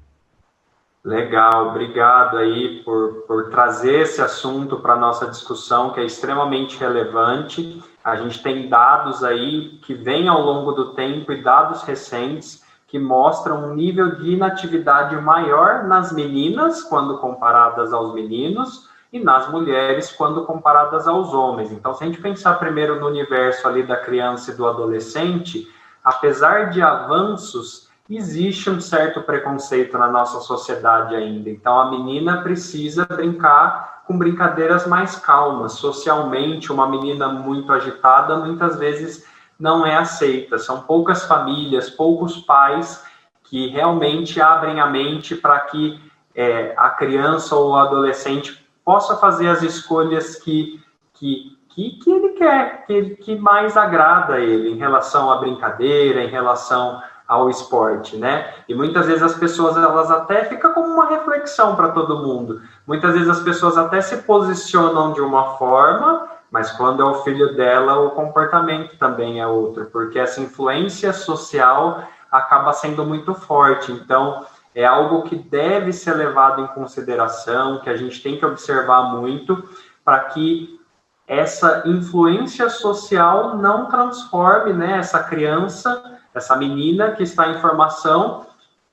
[1.03, 6.77] Legal, obrigado aí por, por trazer esse assunto para a nossa discussão, que é extremamente
[6.77, 7.81] relevante.
[8.03, 12.97] A gente tem dados aí que vêm ao longo do tempo e dados recentes que
[12.97, 20.11] mostram um nível de inatividade maior nas meninas quando comparadas aos meninos e nas mulheres
[20.11, 21.71] quando comparadas aos homens.
[21.71, 25.67] Então, se a gente pensar primeiro no universo ali da criança e do adolescente,
[26.03, 31.49] apesar de avanços, existe um certo preconceito na nossa sociedade ainda.
[31.49, 35.73] Então, a menina precisa brincar com brincadeiras mais calmas.
[35.73, 39.25] Socialmente, uma menina muito agitada muitas vezes
[39.59, 40.57] não é aceita.
[40.57, 43.03] São poucas famílias, poucos pais
[43.43, 45.99] que realmente abrem a mente para que
[46.35, 50.81] é, a criança ou o adolescente possa fazer as escolhas que,
[51.13, 56.23] que, que, que ele quer, que, que mais agrada a ele em relação à brincadeira,
[56.23, 58.53] em relação ao esporte, né?
[58.69, 62.61] E muitas vezes as pessoas elas até fica como uma reflexão para todo mundo.
[62.85, 67.55] Muitas vezes as pessoas até se posicionam de uma forma, mas quando é o filho
[67.55, 73.91] dela, o comportamento também é outro, porque essa influência social acaba sendo muito forte.
[73.91, 79.15] Então, é algo que deve ser levado em consideração, que a gente tem que observar
[79.15, 79.67] muito
[80.05, 80.79] para que
[81.27, 88.45] essa influência social não transforme né, essa criança essa menina que está em formação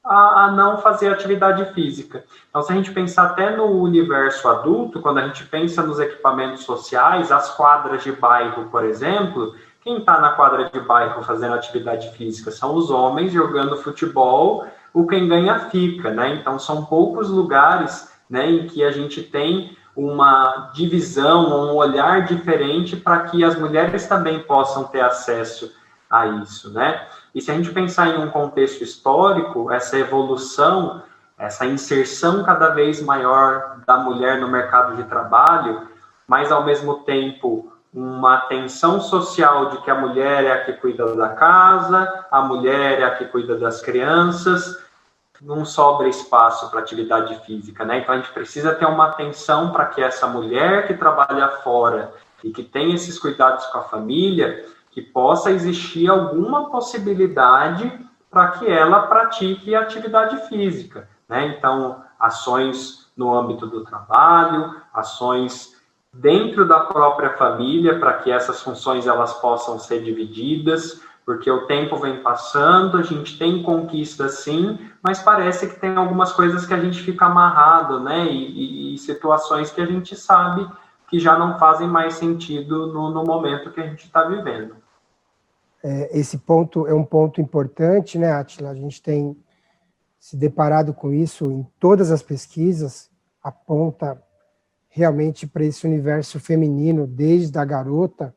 [0.04, 2.24] a, a, não fazer atividade física.
[2.50, 6.64] Então, se a gente pensar até no universo adulto, quando a gente pensa nos equipamentos
[6.64, 12.10] sociais, as quadras de bairro, por exemplo, quem está na quadra de bairro fazendo atividade
[12.16, 16.34] física são os homens jogando futebol, o quem ganha fica, né?
[16.34, 22.96] Então, são poucos lugares né, em que a gente tem uma divisão, um olhar diferente
[22.96, 25.72] para que as mulheres também possam ter acesso
[26.10, 27.06] a isso, né?
[27.34, 31.02] E se a gente pensar em um contexto histórico, essa evolução,
[31.36, 35.88] essa inserção cada vez maior da mulher no mercado de trabalho,
[36.28, 41.14] mas ao mesmo tempo uma tensão social de que a mulher é a que cuida
[41.14, 44.82] da casa, a mulher é a que cuida das crianças,
[45.40, 47.98] não sobra espaço para atividade física, né?
[47.98, 52.50] Então a gente precisa ter uma atenção para que essa mulher que trabalha fora e
[52.50, 57.92] que tem esses cuidados com a família, que possa existir alguma possibilidade
[58.30, 61.56] para que ela pratique atividade física, né?
[61.58, 65.74] Então, ações no âmbito do trabalho, ações
[66.12, 71.96] dentro da própria família para que essas funções elas possam ser divididas, porque o tempo
[71.96, 76.78] vem passando, a gente tem conquistas sim, mas parece que tem algumas coisas que a
[76.78, 78.26] gente fica amarrado, né?
[78.26, 80.68] E, e, e situações que a gente sabe
[81.08, 84.83] que já não fazem mais sentido no, no momento que a gente está vivendo
[85.84, 88.70] é, esse ponto é um ponto importante, né, Atila?
[88.70, 89.36] A gente tem
[90.18, 93.10] se deparado com isso em todas as pesquisas,
[93.42, 94.18] aponta
[94.88, 98.34] realmente para esse universo feminino, desde a garota,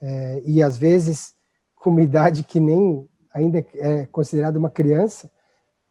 [0.00, 1.36] é, e às vezes
[1.76, 5.30] com uma idade que nem ainda é considerada uma criança,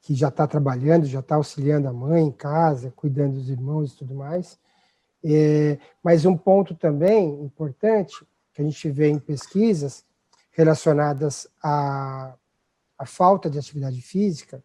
[0.01, 3.97] que já está trabalhando, já está auxiliando a mãe em casa, cuidando dos irmãos e
[3.97, 4.59] tudo mais.
[5.23, 10.03] É, mas um ponto também importante que a gente vê em pesquisas
[10.51, 12.35] relacionadas à,
[12.97, 14.63] à falta de atividade física,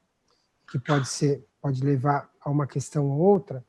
[0.70, 3.64] que pode ser pode levar a uma questão ou outra,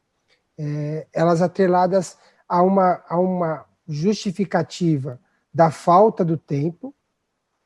[0.58, 5.18] é, elas atreladas a uma, a uma justificativa
[5.54, 6.94] da falta do tempo,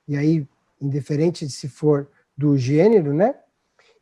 [0.07, 0.47] e aí,
[0.79, 3.33] indiferente de se for do gênero, né?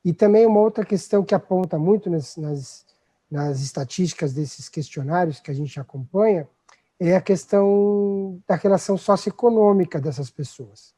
[0.04, 2.86] E também uma outra questão que aponta muito nas, nas,
[3.32, 6.46] nas estatísticas desses questionários que a gente acompanha,
[7.00, 10.94] é a questão da relação socioeconômica dessas pessoas.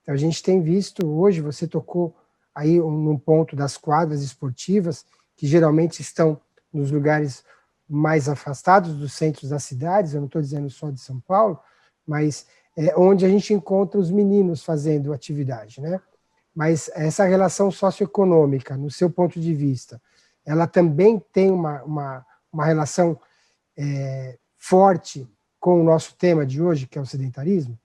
[0.00, 2.14] Então, a gente tem visto hoje, você tocou
[2.54, 5.04] aí num ponto das quadras esportivas,
[5.36, 6.40] que geralmente estão
[6.72, 7.44] nos lugares
[7.88, 11.58] mais afastados dos centros das cidades, eu não estou dizendo só de São Paulo,
[12.06, 16.00] mas é onde a gente encontra os meninos fazendo atividade, né?
[16.54, 20.00] Mas essa relação socioeconômica, no seu ponto de vista,
[20.44, 23.18] ela também tem uma, uma, uma relação
[23.76, 27.76] é, forte com o nosso tema de hoje, que é o sedentarismo?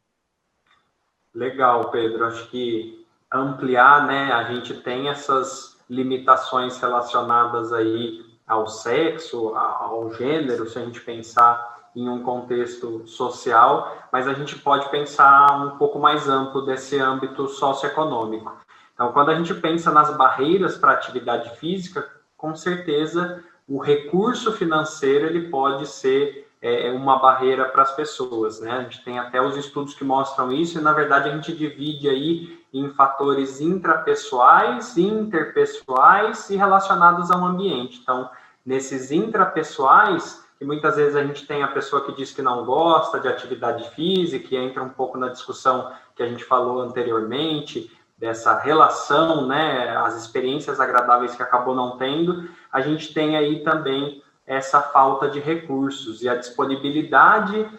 [1.34, 2.25] Legal, Pedro.
[2.25, 3.03] Acho que
[3.34, 4.32] ampliar, né?
[4.32, 11.89] A gente tem essas limitações relacionadas aí ao sexo, ao gênero, se a gente pensar
[11.95, 17.47] em um contexto social, mas a gente pode pensar um pouco mais amplo desse âmbito
[17.47, 18.55] socioeconômico.
[18.93, 22.07] Então, quando a gente pensa nas barreiras para a atividade física,
[22.38, 28.59] com certeza o recurso financeiro ele pode ser é, é, uma barreira para as pessoas,
[28.59, 28.72] né?
[28.72, 32.09] A gente tem até os estudos que mostram isso, e na verdade a gente divide
[32.09, 37.99] aí em fatores intrapessoais, interpessoais e relacionados ao ambiente.
[38.03, 38.30] Então,
[38.65, 43.18] nesses intrapessoais, que muitas vezes a gente tem a pessoa que diz que não gosta
[43.18, 48.57] de atividade física, e entra um pouco na discussão que a gente falou anteriormente, dessa
[48.59, 54.82] relação, né, as experiências agradáveis que acabou não tendo, a gente tem aí também essa
[54.82, 57.70] falta de recursos e a disponibilidade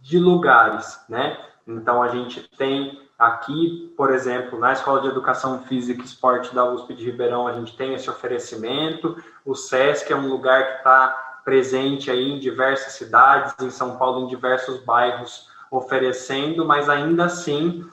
[0.00, 1.38] de lugares, né?
[1.66, 6.68] Então a gente tem aqui, por exemplo, na Escola de Educação Física e Esporte da
[6.68, 9.16] USP de Ribeirão, a gente tem esse oferecimento.
[9.44, 14.24] O SESC é um lugar que está presente aí em diversas cidades, em São Paulo,
[14.24, 17.86] em diversos bairros, oferecendo, mas ainda assim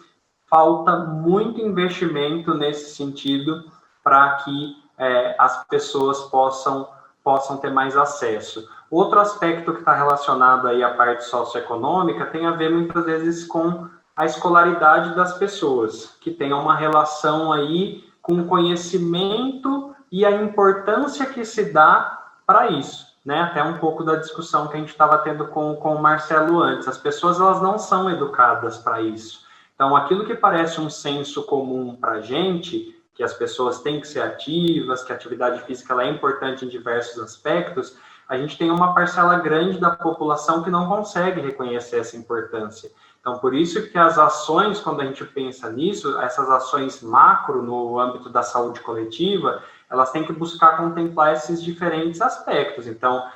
[0.50, 3.72] falta muito investimento nesse sentido
[4.04, 6.90] para que é, as pessoas possam
[7.24, 8.68] possam ter mais acesso.
[8.90, 13.88] Outro aspecto que está relacionado aí à parte socioeconômica tem a ver muitas vezes com
[14.16, 21.26] a escolaridade das pessoas, que tem uma relação aí com o conhecimento e a importância
[21.26, 23.10] que se dá para isso.
[23.26, 26.62] Né, até um pouco da discussão que a gente estava tendo com, com o Marcelo
[26.62, 26.88] antes.
[26.88, 29.46] As pessoas elas não são educadas para isso.
[29.76, 34.08] Então, aquilo que parece um senso comum para a gente, que as pessoas têm que
[34.08, 37.98] ser ativas, que a atividade física ela é importante em diversos aspectos,
[38.30, 42.90] a gente tem uma parcela grande da população que não consegue reconhecer essa importância.
[43.20, 48.00] Então, por isso que as ações, quando a gente pensa nisso, essas ações macro no
[48.00, 49.62] âmbito da saúde coletiva,
[49.92, 52.88] elas têm que buscar contemplar esses diferentes aspectos.
[52.88, 53.28] Então,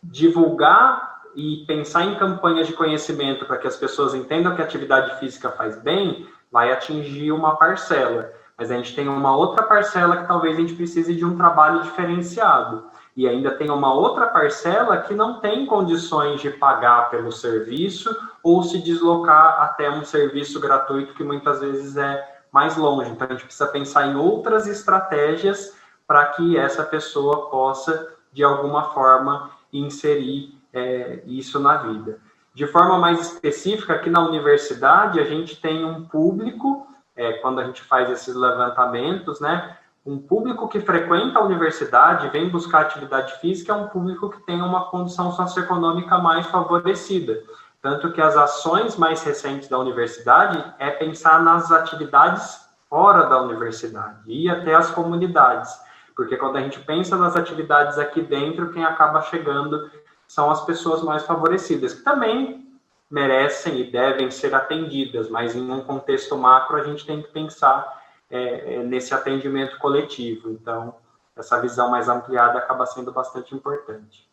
[0.00, 5.18] divulgar e pensar em campanhas de conhecimento para que as pessoas entendam que a atividade
[5.18, 10.28] física faz bem, vai atingir uma parcela mas a gente tem uma outra parcela que
[10.28, 12.84] talvez a gente precise de um trabalho diferenciado.
[13.16, 18.62] E ainda tem uma outra parcela que não tem condições de pagar pelo serviço ou
[18.62, 23.10] se deslocar até um serviço gratuito que muitas vezes é mais longe.
[23.10, 25.74] Então a gente precisa pensar em outras estratégias
[26.06, 32.18] para que essa pessoa possa, de alguma forma, inserir é, isso na vida.
[32.54, 36.86] De forma mais específica, aqui na universidade, a gente tem um público
[37.22, 39.76] é, quando a gente faz esses levantamentos, né?
[40.04, 44.60] Um público que frequenta a universidade, vem buscar atividade física, é um público que tem
[44.60, 47.40] uma condição socioeconômica mais favorecida.
[47.80, 52.60] Tanto que as ações mais recentes da universidade é pensar nas atividades
[52.90, 55.72] fora da universidade e até as comunidades.
[56.16, 59.88] Porque quando a gente pensa nas atividades aqui dentro, quem acaba chegando
[60.26, 62.71] são as pessoas mais favorecidas, que também
[63.12, 68.02] merecem e devem ser atendidas, mas em um contexto macro a gente tem que pensar
[68.30, 70.50] é, é, nesse atendimento coletivo.
[70.50, 70.94] Então,
[71.36, 74.26] essa visão mais ampliada acaba sendo bastante importante.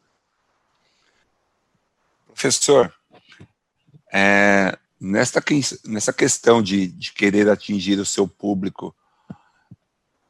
[2.26, 2.94] Professor,
[4.14, 5.44] é, nessa,
[5.84, 8.96] nessa questão de, de querer atingir o seu público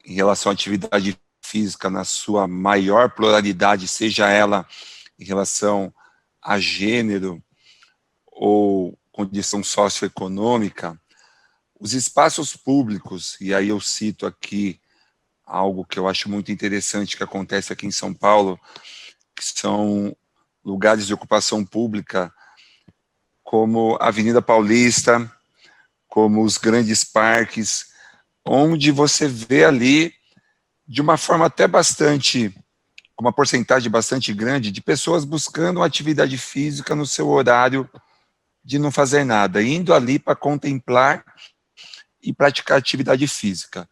[0.03, 4.65] em relação à atividade física na sua maior pluralidade, seja ela
[5.19, 5.93] em relação
[6.41, 7.43] a gênero,
[8.41, 10.97] ou condição socioeconômica,
[11.77, 14.79] os espaços públicos, e aí eu cito aqui
[15.45, 18.57] algo que eu acho muito interessante que acontece aqui em São Paulo,
[19.35, 20.15] que são
[20.63, 22.33] lugares de ocupação pública,
[23.43, 25.29] como a Avenida Paulista,
[26.07, 27.87] como os grandes parques,
[28.45, 30.13] onde você vê ali,
[30.87, 32.55] de uma forma até bastante,
[33.19, 37.89] uma porcentagem bastante grande, de pessoas buscando atividade física no seu horário
[38.69, 41.25] de não fazer nada, indo ali para contemplar
[42.21, 43.89] e praticar atividade física.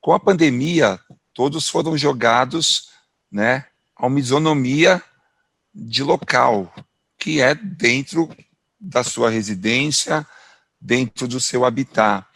[0.00, 0.98] Com a pandemia,
[1.34, 2.88] todos foram jogados
[3.30, 5.02] né, a uma isonomia
[5.74, 6.74] de local,
[7.18, 8.34] que é dentro
[8.80, 10.26] da sua residência,
[10.80, 12.26] dentro do seu habitat.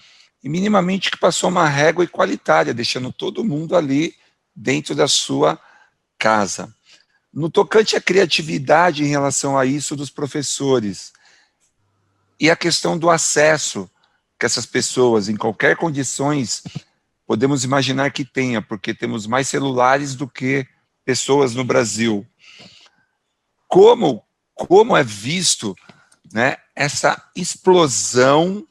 [0.44, 4.14] E minimamente que passou uma régua igualitária, deixando todo mundo ali
[4.54, 5.58] dentro da sua
[6.18, 6.70] casa.
[7.32, 11.16] No tocante à criatividade em relação a isso dos professores,
[12.38, 13.90] e a questão do acesso
[14.38, 16.62] que essas pessoas, em qualquer condições,
[17.26, 20.66] podemos imaginar que tenha, porque temos mais celulares do que
[21.04, 22.24] pessoas no Brasil.
[23.66, 24.22] Como,
[24.54, 25.74] como é visto
[26.32, 28.64] né, essa explosão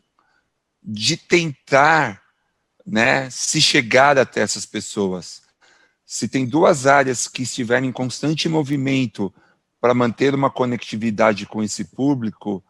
[0.82, 2.22] de tentar
[2.86, 5.41] né, se chegar até essas pessoas?
[6.05, 9.34] Se tem duas áreas que estiverem em constante movimento
[9.82, 12.63] para manter uma conectividade com esse público,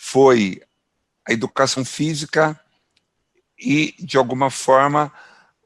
[0.00, 0.62] foi
[1.28, 2.58] a educação física
[3.58, 5.12] e, de alguma forma,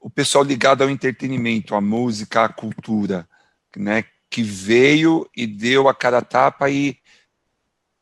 [0.01, 3.29] o pessoal ligado ao entretenimento, à música, à cultura,
[3.77, 6.97] né, que veio e deu a cara a tapa e,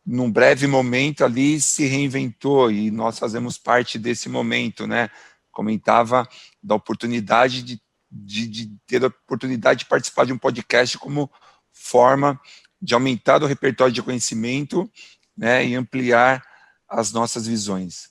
[0.07, 5.11] num breve momento ali, se reinventou e nós fazemos parte desse momento, né?
[5.51, 6.29] Comentava
[6.63, 11.31] da oportunidade de, de, de ter a oportunidade de participar de um podcast como
[11.73, 12.41] forma
[12.81, 14.91] de aumentar o repertório de conhecimento
[15.37, 16.45] né, e ampliar
[16.89, 18.11] as nossas visões.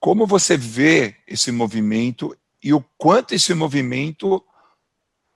[0.00, 4.44] Como você vê esse movimento e o quanto esse movimento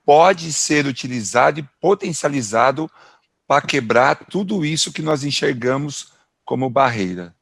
[0.04, 2.90] pode ser utilizado e potencializado
[3.46, 6.12] para quebrar tudo isso que nós enxergamos
[6.44, 7.34] como barreira?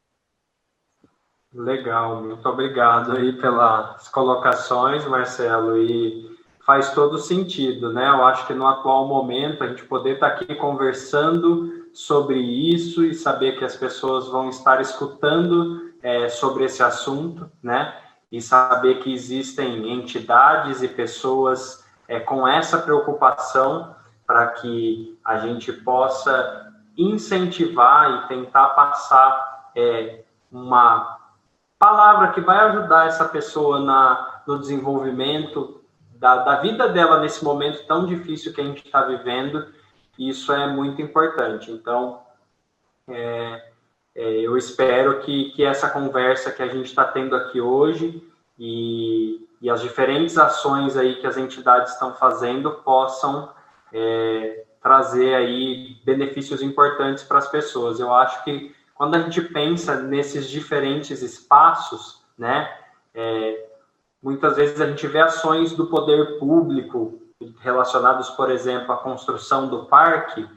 [1.53, 6.35] Legal, muito obrigado aí pelas colocações, Marcelo, e
[6.65, 8.09] faz todo sentido, né?
[8.09, 13.15] Eu acho que no atual momento a gente poder estar aqui conversando sobre isso e
[13.15, 17.97] saber que as pessoas vão estar escutando é, sobre esse assunto, né?
[18.29, 23.95] E saber que existem entidades e pessoas é, com essa preocupação
[24.27, 31.17] para que a gente possa incentivar e tentar passar é, uma
[31.79, 35.81] palavra que vai ajudar essa pessoa na, no desenvolvimento
[36.17, 39.65] da, da vida dela nesse momento tão difícil que a gente está vivendo
[40.17, 41.71] isso é muito importante.
[41.71, 42.21] Então,
[43.07, 43.71] é,
[44.15, 48.23] é, eu espero que, que essa conversa que a gente está tendo aqui hoje
[48.57, 53.51] e, e, as diferentes ações aí que as entidades estão fazendo possam
[53.91, 57.99] é, trazer aí benefícios importantes para as pessoas.
[57.99, 62.73] Eu acho que quando a gente pensa nesses diferentes espaços, né,
[63.13, 63.67] é,
[64.23, 67.21] muitas vezes a gente vê ações do poder público
[67.61, 70.47] relacionados, por exemplo, à construção do parque,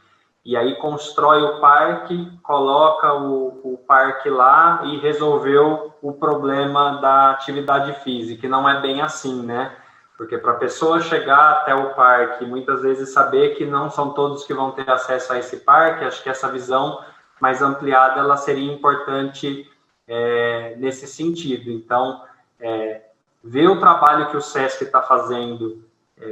[0.44, 7.32] e aí constrói o parque, coloca o, o parque lá e resolveu o problema da
[7.32, 9.76] atividade física, e não é bem assim, né?
[10.16, 14.44] Porque para a pessoa chegar até o parque, muitas vezes saber que não são todos
[14.44, 17.04] que vão ter acesso a esse parque, acho que essa visão
[17.40, 19.70] mais ampliada ela seria importante
[20.08, 21.70] é, nesse sentido.
[21.70, 22.22] Então,
[22.58, 23.02] é,
[23.44, 25.87] ver o trabalho que o SESC está fazendo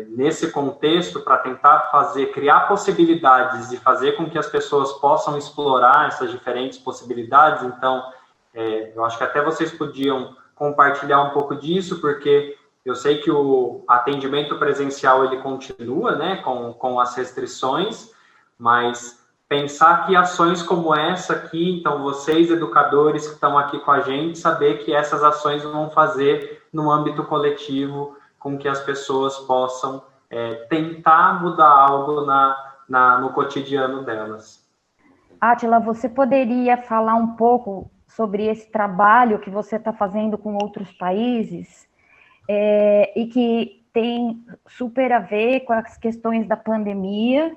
[0.09, 6.09] nesse contexto para tentar fazer, criar possibilidades e fazer com que as pessoas possam explorar
[6.09, 7.62] essas diferentes possibilidades.
[7.62, 8.03] Então,
[8.53, 13.30] é, eu acho que até vocês podiam compartilhar um pouco disso, porque eu sei que
[13.30, 18.11] o atendimento presencial ele continua, né, com, com as restrições,
[18.59, 24.01] mas pensar que ações como essa aqui, então vocês educadores que estão aqui com a
[24.01, 30.03] gente, saber que essas ações vão fazer no âmbito coletivo com que as pessoas possam
[30.30, 34.64] é, tentar mudar algo na, na, no cotidiano delas.
[35.41, 40.93] Atila, você poderia falar um pouco sobre esse trabalho que você está fazendo com outros
[40.93, 41.87] países
[42.49, 47.57] é, e que tem super a ver com as questões da pandemia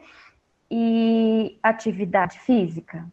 [0.69, 3.05] e atividade física?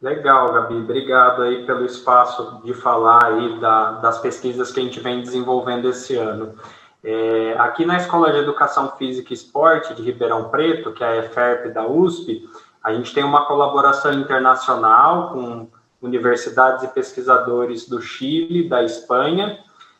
[0.00, 0.76] Legal, Gabi.
[0.76, 5.88] Obrigado aí pelo espaço de falar aí da, das pesquisas que a gente vem desenvolvendo
[5.88, 6.54] esse ano.
[7.02, 11.16] É, aqui na Escola de Educação Física e Esporte de Ribeirão Preto, que é a
[11.16, 12.48] EFERP da USP,
[12.82, 15.68] a gente tem uma colaboração internacional com
[16.00, 19.58] universidades e pesquisadores do Chile, da Espanha,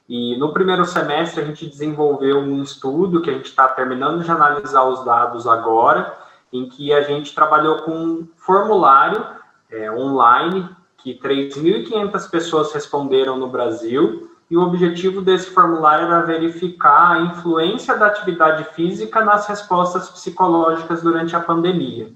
[0.08, 4.30] e no primeiro semestre a gente desenvolveu um estudo que a gente está terminando de
[4.30, 6.16] analisar os dados agora,
[6.52, 9.37] em que a gente trabalhou com um formulário
[9.70, 17.12] é, online que 3.500 pessoas responderam no Brasil e o objetivo desse formulário era verificar
[17.12, 22.10] a influência da atividade física nas respostas psicológicas durante a pandemia.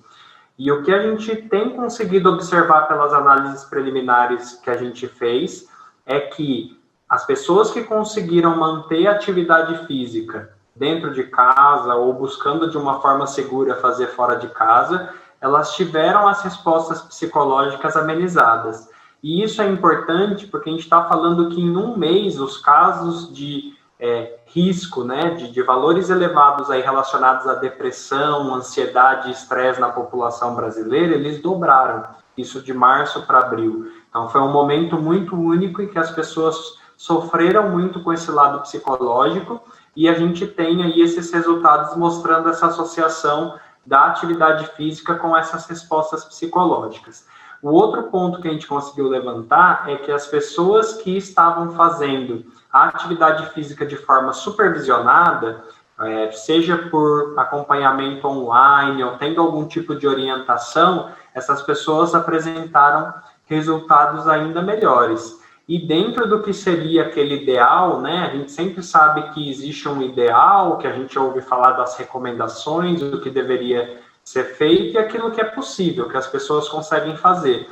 [0.59, 5.68] E o que a gente tem conseguido observar pelas análises preliminares que a gente fez
[6.07, 6.78] é que
[7.09, 13.00] as pessoas que conseguiram manter a atividade física dentro de casa ou buscando de uma
[13.00, 15.12] forma segura fazer fora de casa,
[15.43, 18.88] elas tiveram as respostas psicológicas amenizadas.
[19.20, 23.34] E isso é importante porque a gente está falando que em um mês os casos
[23.34, 29.80] de é, risco, né, de, de, valores elevados aí relacionados à depressão, ansiedade e estresse
[29.80, 32.03] na população brasileira, eles dobraram,
[32.36, 33.93] isso de março para abril.
[34.09, 36.57] Então foi um momento muito único em que as pessoas
[36.97, 39.61] sofreram muito com esse lado psicológico
[39.95, 43.55] e a gente tem aí esses resultados mostrando essa associação
[43.85, 47.26] da atividade física com essas respostas psicológicas.
[47.61, 52.45] O outro ponto que a gente conseguiu levantar é que as pessoas que estavam fazendo
[52.72, 55.62] a atividade física de forma supervisionada,
[56.01, 63.14] é, seja por acompanhamento online ou tendo algum tipo de orientação, essas pessoas apresentaram
[63.47, 65.41] resultados ainda melhores.
[65.68, 70.02] E dentro do que seria aquele ideal, né, a gente sempre sabe que existe um
[70.02, 75.30] ideal, que a gente ouve falar das recomendações, do que deveria ser feito e aquilo
[75.30, 77.68] que é possível, que as pessoas conseguem fazer.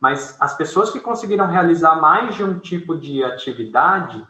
[0.00, 4.24] Mas as pessoas que conseguiram realizar mais de um tipo de atividade,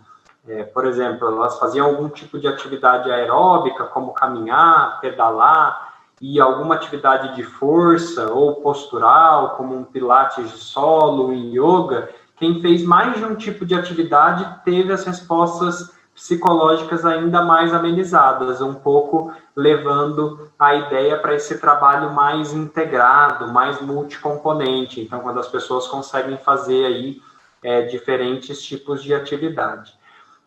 [0.47, 6.77] é, por exemplo, elas faziam algum tipo de atividade aeróbica, como caminhar, pedalar, e alguma
[6.77, 12.09] atividade de força ou postural, como um pilates de solo, um yoga,
[12.45, 18.61] quem fez mais de um tipo de atividade teve as respostas psicológicas ainda mais amenizadas,
[18.61, 25.01] um pouco levando a ideia para esse trabalho mais integrado, mais multicomponente.
[25.01, 27.23] Então, quando as pessoas conseguem fazer aí
[27.63, 29.95] é, diferentes tipos de atividade.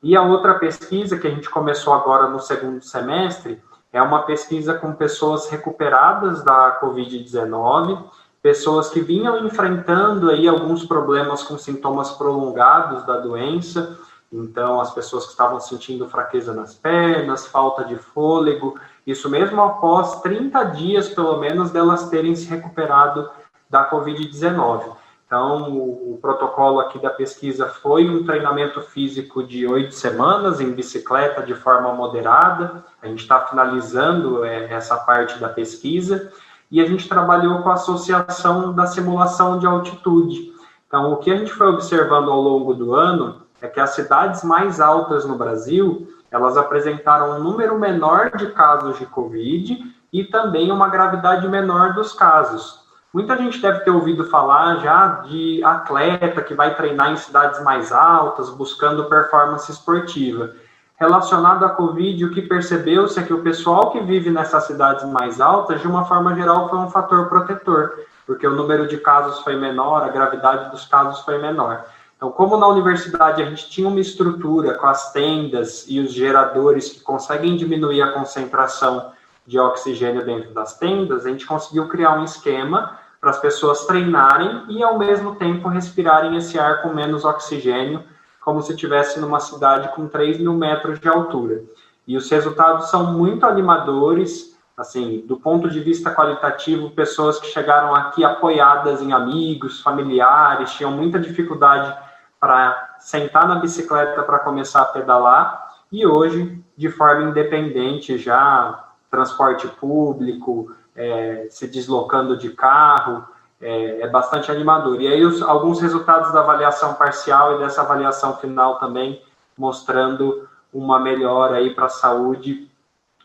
[0.03, 3.59] E a outra pesquisa que a gente começou agora no segundo semestre
[3.91, 8.03] é uma pesquisa com pessoas recuperadas da Covid-19,
[8.41, 13.97] pessoas que vinham enfrentando aí alguns problemas com sintomas prolongados da doença,
[14.31, 20.21] então, as pessoas que estavam sentindo fraqueza nas pernas, falta de fôlego, isso mesmo após
[20.21, 23.29] 30 dias, pelo menos, delas terem se recuperado
[23.69, 24.95] da Covid-19.
[25.25, 31.41] Então, o, protocolo aqui da pesquisa foi um treinamento físico de oito semanas em bicicleta
[31.41, 32.83] de forma moderada.
[33.01, 36.31] A gente está finalizando é, essa parte da pesquisa
[36.69, 40.51] e a gente trabalhou com a associação da simulação de altitude.
[40.87, 44.43] Então, o que a gente foi observando ao longo do ano é que as cidades
[44.43, 49.79] mais altas no Brasil, elas apresentaram um número menor de casos de Covid
[50.11, 52.85] e também uma gravidade menor dos casos.
[53.13, 57.91] Muita gente deve ter ouvido falar já de atleta que vai treinar em cidades mais
[57.91, 60.53] altas, buscando performance esportiva.
[60.99, 65.39] Relacionado à Covid, o que percebeu-se é que o pessoal que vive nessas cidades mais
[65.39, 69.55] altas, de uma forma geral, foi um fator protetor, porque o número de casos foi
[69.55, 71.85] menor, a gravidade dos casos foi menor.
[72.15, 76.89] Então, como na universidade a gente tinha uma estrutura com as tendas e os geradores
[76.89, 79.11] que conseguem diminuir a concentração
[79.45, 84.63] de oxigênio dentro das tendas, a gente conseguiu criar um esquema para as pessoas treinarem
[84.67, 88.03] e, ao mesmo tempo, respirarem esse ar com menos oxigênio,
[88.47, 91.65] como se estivesse numa cidade com 3 mil metros de altura.
[92.07, 97.93] E os resultados são muito animadores, assim, do ponto de vista qualitativo, pessoas que chegaram
[97.93, 101.93] aqui apoiadas em amigos, familiares, tinham muita dificuldade
[102.39, 108.81] para sentar na bicicleta para começar a pedalar e hoje, de forma independente, já
[109.11, 113.25] transporte público, é, se deslocando de carro,
[113.61, 115.01] é, é bastante animador.
[115.01, 119.21] E aí, os, alguns resultados da avaliação parcial e dessa avaliação final também
[119.57, 122.69] mostrando uma melhora aí para a saúde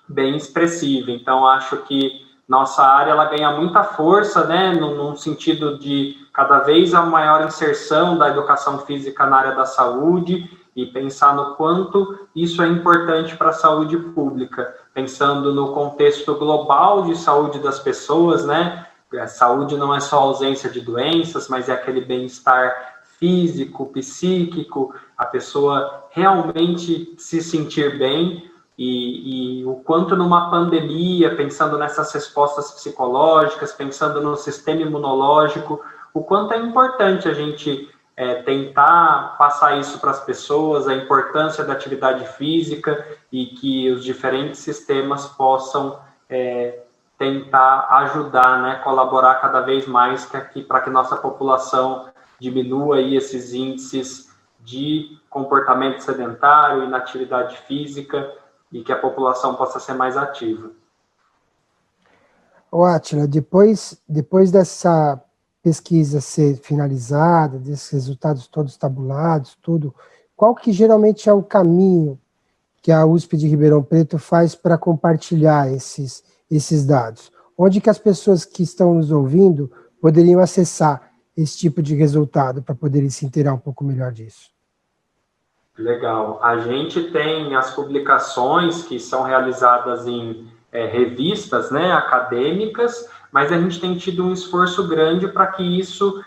[0.08, 1.10] bem expressiva.
[1.10, 6.60] Então, acho que nossa área ela ganha muita força, né, num, num sentido de cada
[6.60, 12.26] vez a maior inserção da educação física na área da saúde e pensar no quanto
[12.34, 18.44] isso é importante para a saúde pública, pensando no contexto global de saúde das pessoas,
[18.46, 18.86] né?
[19.18, 25.24] A saúde não é só ausência de doenças, mas é aquele bem-estar físico, psíquico, a
[25.24, 33.72] pessoa realmente se sentir bem e, e, o quanto numa pandemia, pensando nessas respostas psicológicas,
[33.72, 35.80] pensando no sistema imunológico,
[36.12, 41.64] o quanto é importante a gente é, tentar passar isso para as pessoas, a importância
[41.64, 45.98] da atividade física e que os diferentes sistemas possam
[46.28, 46.81] é,
[47.22, 52.08] tentar ajudar, né, colaborar cada vez mais para que nossa população
[52.40, 58.28] diminua aí esses índices de comportamento sedentário, inatividade física
[58.72, 60.72] e que a população possa ser mais ativa.
[62.68, 65.22] Ô, Atila, depois, depois dessa
[65.62, 69.94] pesquisa ser finalizada, desses resultados todos tabulados, tudo,
[70.34, 72.18] qual que geralmente é o caminho
[72.82, 76.24] que a USP de Ribeirão Preto faz para compartilhar esses,
[76.56, 77.32] esses dados?
[77.56, 82.74] Onde que as pessoas que estão nos ouvindo poderiam acessar esse tipo de resultado para
[82.74, 84.50] poderem se inteirar um pouco melhor disso?
[85.78, 86.38] Legal.
[86.42, 93.58] A gente tem as publicações que são realizadas em é, revistas né, acadêmicas, mas a
[93.58, 96.22] gente tem tido um esforço grande para que isso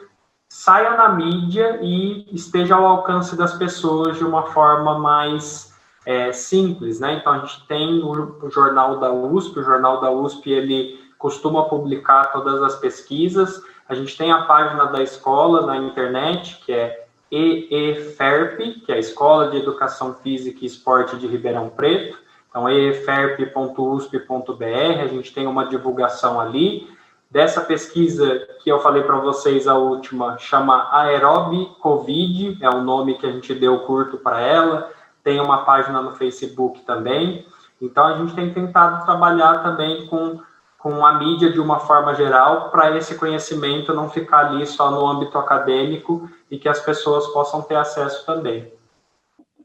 [0.49, 5.74] saia na mídia e esteja ao alcance das pessoas de uma forma mais
[6.05, 7.17] é, simples, né?
[7.19, 12.31] Então a gente tem o, jornal da USP, o jornal da USP ele costuma publicar
[12.31, 13.61] todas as pesquisas.
[13.89, 18.99] A gente tem a página da escola na internet que é EEFERP, que é a
[18.99, 22.17] Escola de Educação Física e Esporte de Ribeirão Preto.
[22.49, 26.87] Então, eeferp.usp.br, a gente tem uma divulgação ali.
[27.29, 33.17] Dessa pesquisa que eu falei para vocês, a última, chama Aerobe Covid, é o nome
[33.17, 34.89] que a gente deu curto para ela.
[35.25, 37.45] Tem uma página no Facebook também.
[37.81, 40.39] Então, a gente tem tentado trabalhar também com
[40.85, 45.03] com a mídia de uma forma geral, para esse conhecimento não ficar ali só no
[45.03, 48.71] âmbito acadêmico e que as pessoas possam ter acesso também.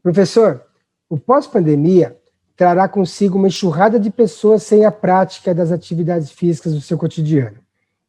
[0.01, 0.63] Professor,
[1.07, 2.17] o pós-pandemia
[2.57, 7.59] trará consigo uma enxurrada de pessoas sem a prática das atividades físicas do seu cotidiano,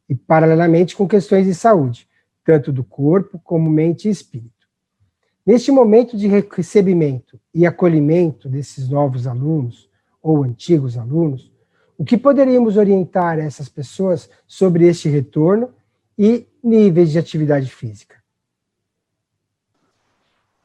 [0.09, 2.09] e paralelamente com questões de saúde,
[2.43, 4.62] tanto do corpo como mente e espírito.
[5.45, 9.91] Neste momento de recebimento e acolhimento desses novos alunos,
[10.23, 11.51] ou antigos alunos,
[11.99, 15.75] o que poderíamos orientar essas pessoas sobre este retorno
[16.17, 18.23] e níveis de atividade física?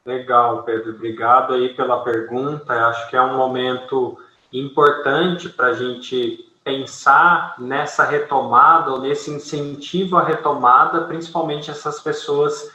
[0.06, 0.94] Legal, Pedro.
[0.94, 2.72] Obrigado aí pela pergunta.
[2.72, 4.16] Acho que é um momento
[4.52, 12.70] importante para a gente pensar nessa retomada ou nesse incentivo à retomada, principalmente essas pessoas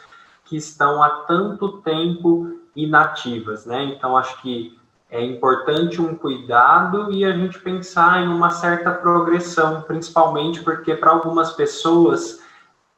[0.45, 3.83] que estão há tanto tempo inativas, né?
[3.83, 4.77] Então, acho que
[5.09, 11.11] é importante um cuidado e a gente pensar em uma certa progressão, principalmente porque para
[11.11, 12.41] algumas pessoas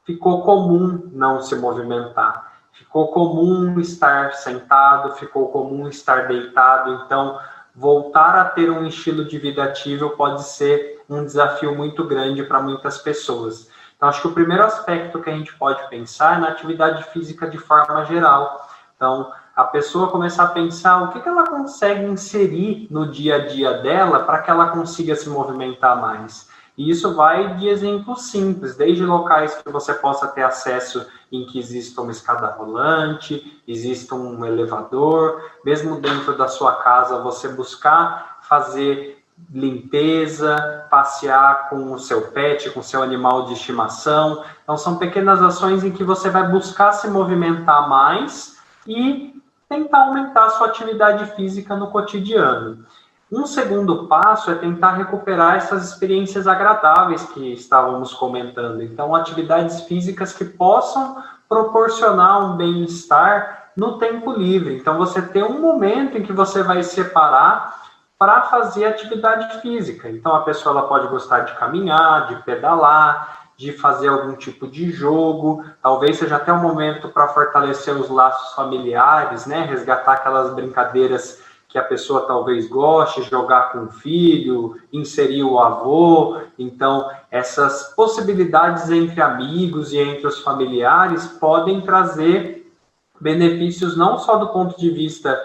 [0.06, 7.38] ficou comum não se movimentar, ficou comum estar sentado, ficou comum estar deitado, então
[7.76, 12.62] voltar a ter um estilo de vida ativo pode ser um desafio muito grande para
[12.62, 13.70] muitas pessoas.
[13.96, 17.50] Então, acho que o primeiro aspecto que a gente pode pensar é na atividade física
[17.50, 18.70] de forma geral.
[18.96, 23.48] Então, a pessoa começar a pensar o que, que ela consegue inserir no dia a
[23.48, 26.50] dia dela para que ela consiga se movimentar mais.
[26.78, 31.58] E isso vai de exemplos simples, desde locais que você possa ter acesso em que
[31.58, 39.14] exista uma escada rolante, exista um elevador, mesmo dentro da sua casa, você buscar fazer
[39.52, 44.44] limpeza, passear com o seu pet, com o seu animal de estimação.
[44.64, 48.58] Então, são pequenas ações em que você vai buscar se movimentar mais
[48.88, 49.34] e
[49.68, 52.86] tentar aumentar a sua atividade física no cotidiano.
[53.32, 58.82] Um segundo passo é tentar recuperar essas experiências agradáveis que estávamos comentando.
[58.84, 64.78] Então, atividades físicas que possam proporcionar um bem-estar no tempo livre.
[64.78, 67.85] Então, você tem um momento em que você vai separar
[68.18, 70.09] para fazer atividade física.
[70.09, 74.91] Então, a pessoa ela pode gostar de caminhar, de pedalar, de fazer algum tipo de
[74.91, 79.61] jogo, talvez seja até um momento para fortalecer os laços familiares, né?
[79.61, 86.38] Resgatar aquelas brincadeiras que a pessoa talvez goste, jogar com o filho, inserir o avô.
[86.57, 92.72] Então, essas possibilidades entre amigos e entre os familiares podem trazer
[93.20, 95.38] benefícios não só do ponto de vista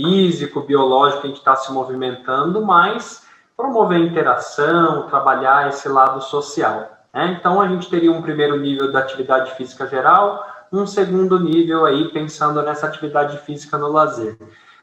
[0.00, 6.90] físico, biológico, a gente está se movimentando, mas promover interação, trabalhar esse lado social.
[7.12, 7.36] Né?
[7.38, 12.08] Então, a gente teria um primeiro nível da atividade física geral, um segundo nível aí
[12.10, 14.38] pensando nessa atividade física no lazer.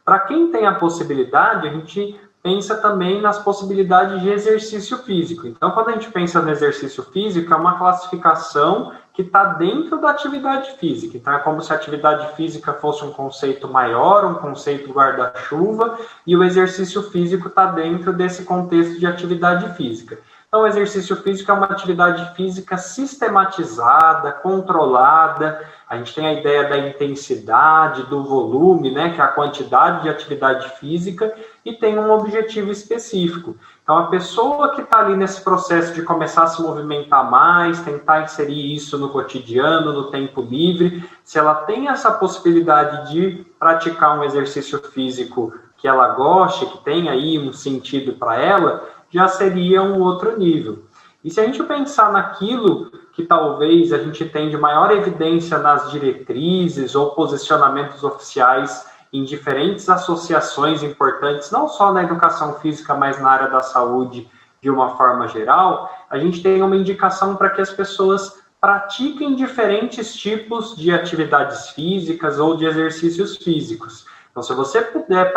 [0.06, 5.48] Para quem tem a possibilidade, a gente pensa também nas possibilidades de exercício físico.
[5.48, 10.12] Então, quando a gente pensa no exercício físico, é uma classificação que está dentro da
[10.12, 11.18] atividade física.
[11.18, 15.98] Então, é como se a atividade física fosse um conceito maior, um conceito guarda-chuva,
[16.28, 20.20] e o exercício físico está dentro desse contexto de atividade física.
[20.48, 25.66] Então, o exercício físico é uma atividade física sistematizada, controlada.
[25.90, 30.10] A gente tem a ideia da intensidade, do volume, né, que é a quantidade de
[30.10, 31.34] atividade física,
[31.66, 33.56] e tem um objetivo específico.
[33.88, 38.22] Então, a pessoa que está ali nesse processo de começar a se movimentar mais, tentar
[38.22, 44.26] inserir isso no cotidiano, no tempo livre, se ela tem essa possibilidade de praticar um
[44.26, 50.02] exercício físico que ela goste, que tenha aí um sentido para ela, já seria um
[50.02, 50.84] outro nível.
[51.24, 55.90] E se a gente pensar naquilo que talvez a gente tem de maior evidência nas
[55.92, 63.30] diretrizes ou posicionamentos oficiais em diferentes associações importantes, não só na educação física, mas na
[63.30, 64.30] área da saúde
[64.62, 70.16] de uma forma geral, a gente tem uma indicação para que as pessoas pratiquem diferentes
[70.16, 74.06] tipos de atividades físicas ou de exercícios físicos.
[74.32, 75.32] Então, se você puder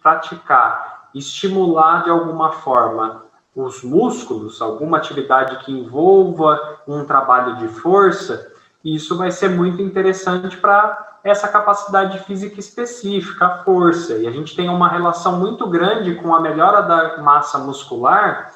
[0.00, 8.52] praticar estimular de alguma forma os músculos, alguma atividade que envolva um trabalho de força,
[8.84, 14.14] isso vai ser muito interessante para essa capacidade física específica, a força.
[14.14, 18.52] E a gente tem uma relação muito grande com a melhora da massa muscular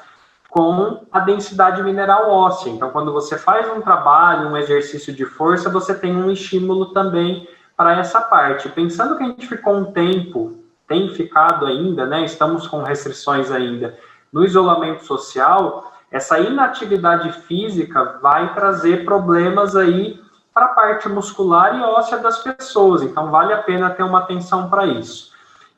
[0.49, 2.71] com a densidade mineral óssea.
[2.71, 7.49] Então, quando você faz um trabalho, um exercício de força, você tem um estímulo também
[7.77, 8.69] para essa parte.
[8.69, 13.99] Pensando que a gente ficou um tempo tem ficado ainda, né, estamos com restrições ainda
[14.33, 20.21] no isolamento social, essa inatividade física vai trazer problemas aí
[20.55, 24.71] para a parte muscular e óssea das pessoas, então vale a pena ter uma atenção
[24.71, 25.33] para isso.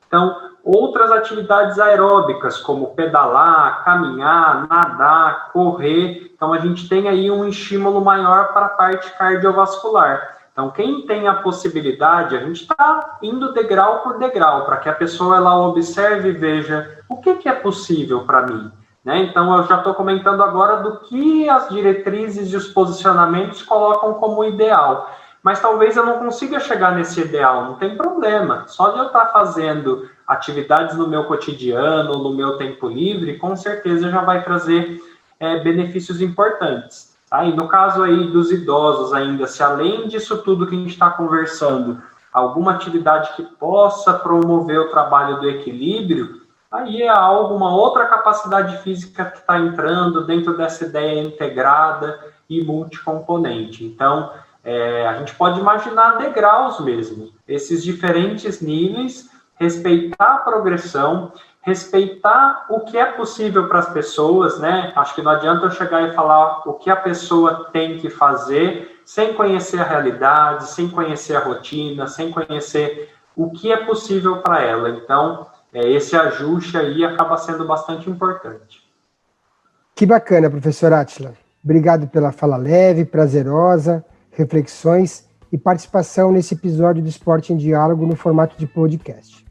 [0.07, 7.49] Então, outras atividades aeróbicas, como pedalar, caminhar, nadar, correr, então a gente tem aí um
[7.49, 10.37] estímulo maior para a parte cardiovascular.
[10.53, 14.95] Então, quem tem a possibilidade, a gente está indo degrau por degrau, para que a
[14.95, 18.71] pessoa ela observe e veja o que, que é possível para mim.
[19.07, 19.23] Né?
[19.23, 24.45] Então, eu já estou comentando agora do que as diretrizes e os posicionamentos colocam como
[24.45, 25.15] ideal.
[25.45, 28.65] Mas talvez eu não consiga chegar nesse ideal, não tem problema.
[28.67, 33.55] Só de eu estar tá fazendo atividades no meu cotidiano, no meu tempo livre, com
[33.55, 35.01] certeza já vai trazer
[35.39, 37.17] é, benefícios importantes.
[37.31, 37.45] Tá?
[37.45, 41.11] E no caso aí dos idosos ainda, se além disso tudo que a gente está
[41.11, 42.03] conversando,
[42.33, 48.79] alguma atividade que possa promover o trabalho do equilíbrio, aí é algo, uma outra capacidade
[48.79, 53.85] física que está entrando dentro dessa ideia integrada e multicomponente.
[53.85, 54.31] Então,
[54.65, 62.81] é, a gente pode imaginar degraus mesmo, esses diferentes níveis, respeitar a progressão, respeitar o
[62.81, 64.93] que é possível para as pessoas, né?
[64.95, 69.01] Acho que não adianta eu chegar e falar o que a pessoa tem que fazer
[69.05, 74.63] sem conhecer a realidade, sem conhecer a rotina, sem conhecer o que é possível para
[74.63, 74.91] ela.
[74.91, 75.47] Então,
[75.77, 78.83] é, esse ajuste aí acaba sendo bastante importante.
[79.95, 81.35] Que bacana, professor Atila.
[81.63, 88.17] Obrigado pela fala leve, prazerosa, reflexões e participação nesse episódio do Esporte em Diálogo no
[88.17, 89.45] formato de podcast.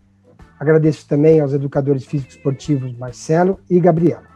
[0.60, 4.36] Agradeço também aos educadores físicos esportivos Marcelo e Gabriela.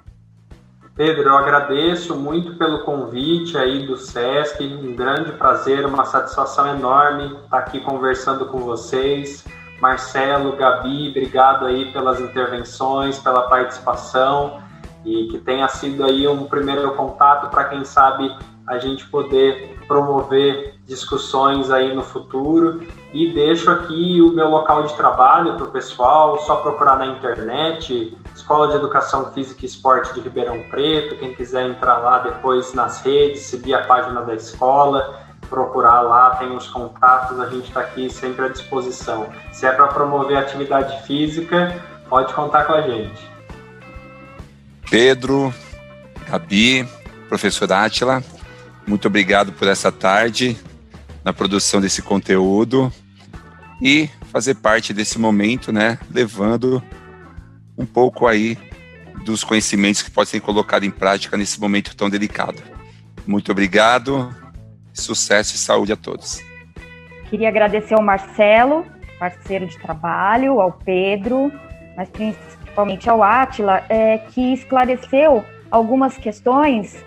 [0.96, 7.36] Pedro, eu agradeço muito pelo convite aí do SESC, um grande prazer, uma satisfação enorme
[7.46, 9.44] estar aqui conversando com vocês.
[9.82, 14.62] Marcelo, Gabi, obrigado aí pelas intervenções, pela participação
[15.06, 18.36] e que tenha sido aí um primeiro contato para quem sabe
[18.68, 22.82] a gente poder promover discussões aí no futuro.
[23.12, 28.16] E deixo aqui o meu local de trabalho para o pessoal, só procurar na internet,
[28.36, 33.02] Escola de Educação Física e Esporte de Ribeirão Preto, quem quiser entrar lá depois nas
[33.02, 35.20] redes, seguir a página da escola,
[35.50, 39.28] procurar lá, tem os contatos, a gente está aqui sempre à disposição.
[39.52, 41.76] Se é para promover atividade física,
[42.08, 43.30] pode contar com a gente.
[44.90, 45.54] Pedro,
[46.30, 46.88] Gabi,
[47.28, 48.24] professor Átila,
[48.88, 50.58] muito obrigado por essa tarde
[51.24, 52.92] na produção desse conteúdo
[53.82, 56.82] e fazer parte desse momento, né, levando
[57.78, 58.58] um pouco aí
[59.24, 62.62] dos conhecimentos que podem ser colocados em prática nesse momento tão delicado.
[63.28, 64.36] Muito obrigado,
[64.94, 66.40] sucesso e saúde a todos.
[67.30, 68.86] Queria agradecer ao Marcelo,
[69.20, 71.52] parceiro de trabalho, ao Pedro,
[71.96, 76.98] mas principalmente ao Átila, é, que esclareceu algumas questões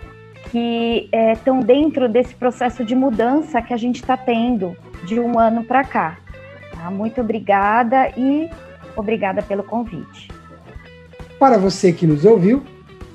[0.51, 5.39] que estão é, dentro desse processo de mudança que a gente está tendo de um
[5.39, 6.17] ano para cá.
[6.71, 6.91] Tá?
[6.91, 8.49] Muito obrigada e
[8.95, 10.29] obrigada pelo convite.
[11.39, 12.63] Para você que nos ouviu,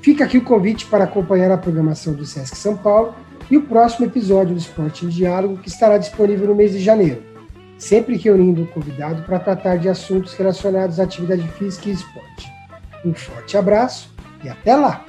[0.01, 3.15] fica aqui o convite para acompanhar a programação do Sesc São Paulo
[3.49, 7.23] e o próximo episódio do Esporte em Diálogo, que estará disponível no mês de janeiro,
[7.77, 12.51] sempre reunindo o convidado para tratar de assuntos relacionados à atividade física e esporte.
[13.03, 15.05] Um forte abraço e até lá!